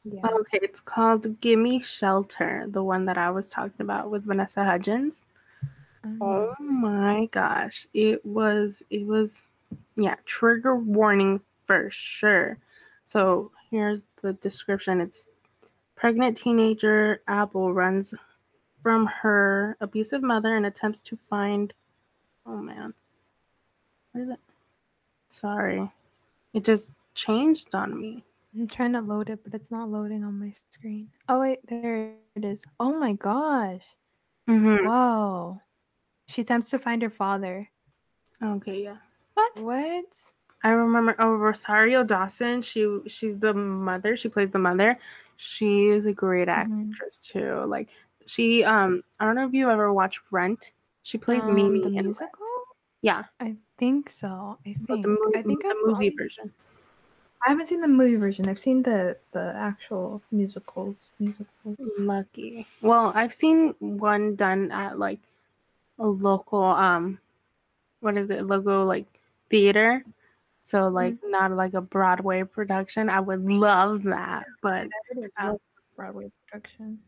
[0.03, 0.27] Yeah.
[0.27, 5.25] Okay, it's called "Gimme Shelter," the one that I was talking about with Vanessa Hudgens.
[6.21, 9.43] Oh my gosh, it was it was
[9.95, 12.57] yeah, trigger warning for sure.
[13.05, 15.01] So here's the description.
[15.01, 15.27] It's
[15.95, 18.13] pregnant teenager Apple runs
[18.81, 21.73] from her abusive mother and attempts to find
[22.45, 22.93] oh man.
[24.11, 24.39] What is it?
[25.29, 25.91] Sorry.
[26.53, 28.23] It just changed on me.
[28.55, 31.09] I'm trying to load it, but it's not loading on my screen.
[31.27, 32.63] Oh wait, there it is.
[32.79, 33.83] Oh my gosh.
[34.49, 34.87] Mm-hmm.
[34.87, 35.61] Whoa.
[36.27, 37.69] She attempts to find her father.
[38.43, 38.97] Okay, yeah.
[39.35, 39.59] What?
[39.61, 40.05] What?
[40.63, 42.61] I remember oh Rosario Dawson.
[42.61, 44.15] She she's the mother.
[44.15, 44.97] She plays the mother.
[45.37, 46.91] She is a great Mhm.
[46.91, 47.63] actress too.
[47.65, 47.89] Like
[48.25, 50.71] she um I don't know if you ever watched Rent.
[51.03, 52.05] She plays Um, Mimi the in Rent.
[52.07, 52.45] musical?
[53.01, 54.57] Yeah, I think so.
[54.65, 55.03] I but think.
[55.03, 56.51] the movie, I think the I've movie version.
[57.47, 58.49] I haven't seen the movie version.
[58.49, 61.07] I've seen the the actual musicals.
[61.19, 61.77] Musicals.
[61.97, 62.67] Lucky.
[62.81, 65.19] Well, I've seen one done at like
[65.99, 67.17] a local um
[68.01, 68.43] what is it?
[68.45, 69.05] Logo like
[69.49, 70.03] theater.
[70.69, 73.09] So like not like a Broadway production.
[73.09, 74.87] I would love that, but
[75.35, 75.55] Uh,
[75.95, 76.99] Broadway production.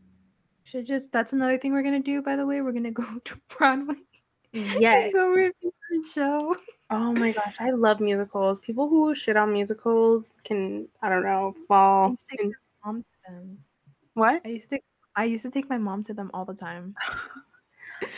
[0.64, 2.22] Should just that's another thing we're gonna do.
[2.22, 3.94] By the way, we're gonna go to Broadway.
[4.52, 5.12] yes.
[5.14, 6.56] Go review the show.
[6.90, 8.58] Oh my gosh, I love musicals.
[8.58, 12.10] People who shit on musicals can I don't know I fall.
[12.10, 13.58] used to take in- my mom to them.
[14.14, 14.42] what?
[14.44, 14.80] I used to
[15.14, 16.96] I used to take my mom to them all the time.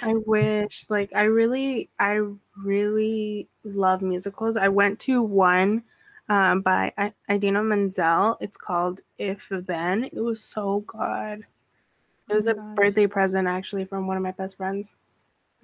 [0.03, 2.21] I wish like I really I
[2.63, 4.57] really love musicals.
[4.57, 5.83] I went to one
[6.29, 8.37] um, by I- Idina Menzel.
[8.41, 10.05] It's called If Then.
[10.05, 11.41] It was so good.
[11.41, 11.47] It
[12.31, 12.75] Oh was a gosh.
[12.77, 14.97] birthday present actually from one of my best friends.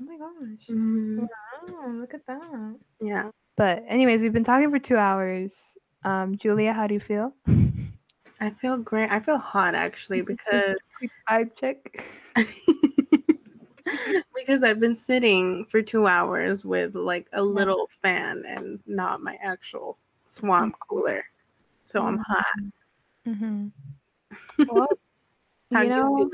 [0.00, 0.66] Oh my gosh.
[0.68, 1.28] Mhm.
[1.68, 2.76] Oh, look at that.
[3.00, 3.30] Yeah.
[3.56, 5.76] But anyways, we've been talking for two hours.
[6.04, 7.34] Um, Julia, how do you feel?
[8.40, 9.10] I feel great.
[9.10, 10.76] I feel hot actually because
[11.28, 12.04] vibe check.
[14.41, 19.38] because I've been sitting for two hours with like a little fan and not my
[19.43, 21.24] actual swamp cooler.
[21.84, 22.45] So I'm hot.
[23.26, 23.68] Mm-hmm.
[24.68, 24.88] Well,
[25.72, 26.30] How you know, feeling?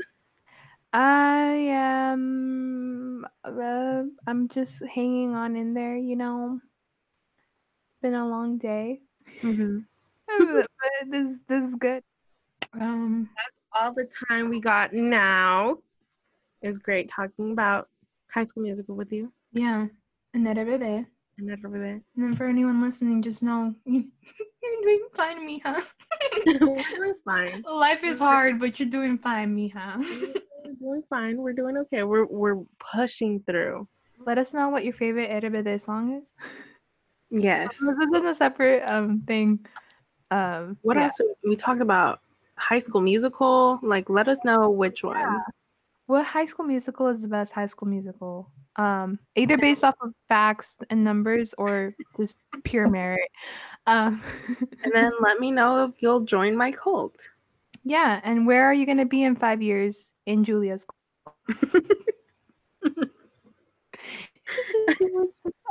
[0.93, 3.25] I am.
[3.43, 5.95] Uh, I'm just hanging on in there.
[5.95, 9.01] You know, it's been a long day,
[9.41, 9.79] mm-hmm.
[10.27, 10.67] but
[11.01, 12.03] but this this is good.
[12.79, 13.29] Um,
[13.73, 15.77] all the time we got now.
[16.61, 17.89] It was great talking about
[18.37, 19.87] High School Musical with you yeah,
[20.35, 21.07] and that over there.
[21.39, 21.99] and that over there.
[22.15, 24.03] And then for anyone listening, just know you're
[24.83, 25.83] doing fine, Mija.
[26.45, 27.63] We're doing fine.
[27.67, 29.97] Life is hard, but you're doing fine, Mija.
[30.63, 31.37] We're doing fine.
[31.37, 32.03] We're doing okay.
[32.03, 32.61] We're we're
[32.93, 33.87] pushing through.
[34.25, 36.33] Let us know what your favorite RBD song is.
[37.31, 37.79] Yes.
[38.11, 39.65] This is a separate um thing.
[40.29, 41.05] Um, What yeah.
[41.05, 41.17] else?
[41.43, 42.19] We talked about
[42.57, 43.79] High School Musical.
[43.81, 45.41] Like, let us know which one.
[46.07, 48.51] What High School Musical is the best High School Musical?
[48.77, 53.29] Um, either based off of facts and numbers or just pure merit.
[53.87, 54.21] Um,
[54.83, 57.29] And then let me know if you'll join my cult.
[57.83, 60.85] yeah, and where are you gonna be in five years in Julia's?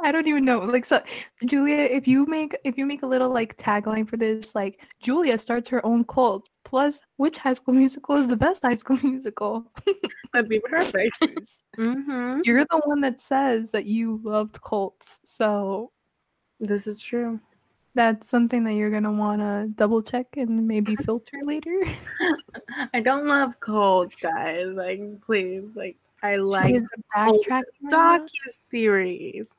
[0.02, 0.58] I don't even know.
[0.60, 1.02] Like so
[1.46, 5.38] Julia, if you make if you make a little like tagline for this, like Julia
[5.38, 6.48] starts her own cult.
[6.64, 9.64] Plus, which high school musical is the best high school musical?
[10.32, 11.16] That'd be perfect.
[11.78, 12.40] mm-hmm.
[12.44, 15.20] You're the one that says that you loved cults.
[15.24, 15.92] So
[16.60, 17.40] This is true.
[17.94, 21.80] that's something that you're gonna wanna double check and maybe filter later.
[22.92, 24.74] I don't love cults, guys.
[24.74, 25.96] Like, please, like,
[26.26, 26.74] I like
[27.16, 29.52] backtracking docu series.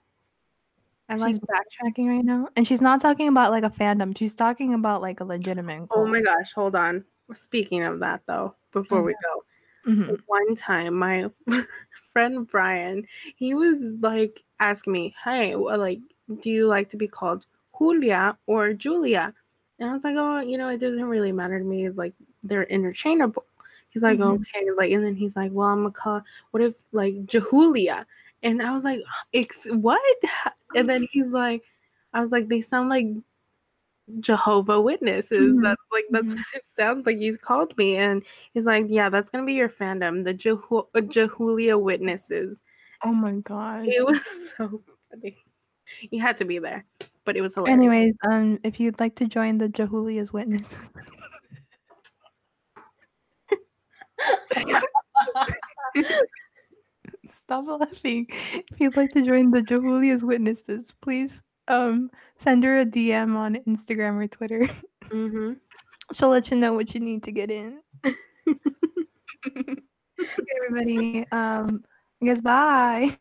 [1.09, 1.35] I like.
[1.35, 4.17] She's backtracking right now, and she's not talking about like a fandom.
[4.17, 5.87] She's talking about like a legitimate.
[5.91, 6.51] Oh my gosh!
[6.53, 7.05] Hold on.
[7.33, 10.19] Speaking of that, though, before we go, Mhm.
[10.27, 11.29] one time my
[12.13, 13.07] friend Brian,
[13.37, 15.99] he was like asking me, "Hey, well, like,
[16.41, 17.45] do you like to be called
[17.77, 19.33] Julia or Julia?"
[19.79, 21.89] And I was like, "Oh, you know, it doesn't really matter to me.
[21.89, 22.13] Like,
[22.43, 23.45] they're interchangeable."
[23.97, 24.39] He's like, Mhm.
[24.41, 26.21] "Okay," like, and then he's like, "Well, I'm gonna call.
[26.51, 28.05] What if like Jehulia?"
[28.43, 29.01] And I was like,
[29.33, 29.99] Ex- "What?"
[30.75, 31.63] And then he's like,
[32.13, 33.07] "I was like, they sound like."
[34.21, 35.53] Jehovah Witnesses.
[35.53, 35.63] Mhm.
[35.63, 36.37] That's like that's Mhm.
[36.37, 37.97] what it sounds like you called me.
[37.97, 38.23] And
[38.53, 42.61] he's like, Yeah, that's gonna be your fandom, the Jehu- uh, Jehulia Witnesses.
[43.03, 43.85] Oh my god.
[43.87, 44.81] It was so
[45.11, 45.35] funny.
[46.09, 46.85] You had to be there,
[47.25, 47.77] but it was hilarious.
[47.79, 50.89] Anyways, um, if you'd like to join the Jehulia's witness,
[57.31, 58.27] stop laughing.
[58.29, 63.55] If you'd like to join the Jehulia's witnesses, please um send her a DM on
[63.67, 64.67] Instagram or Twitter.
[65.11, 65.53] hmm
[66.13, 67.79] She'll let you know what you need to get in.
[68.05, 68.15] okay,
[70.65, 71.25] everybody.
[71.31, 71.83] Um,
[72.21, 73.17] I guess bye.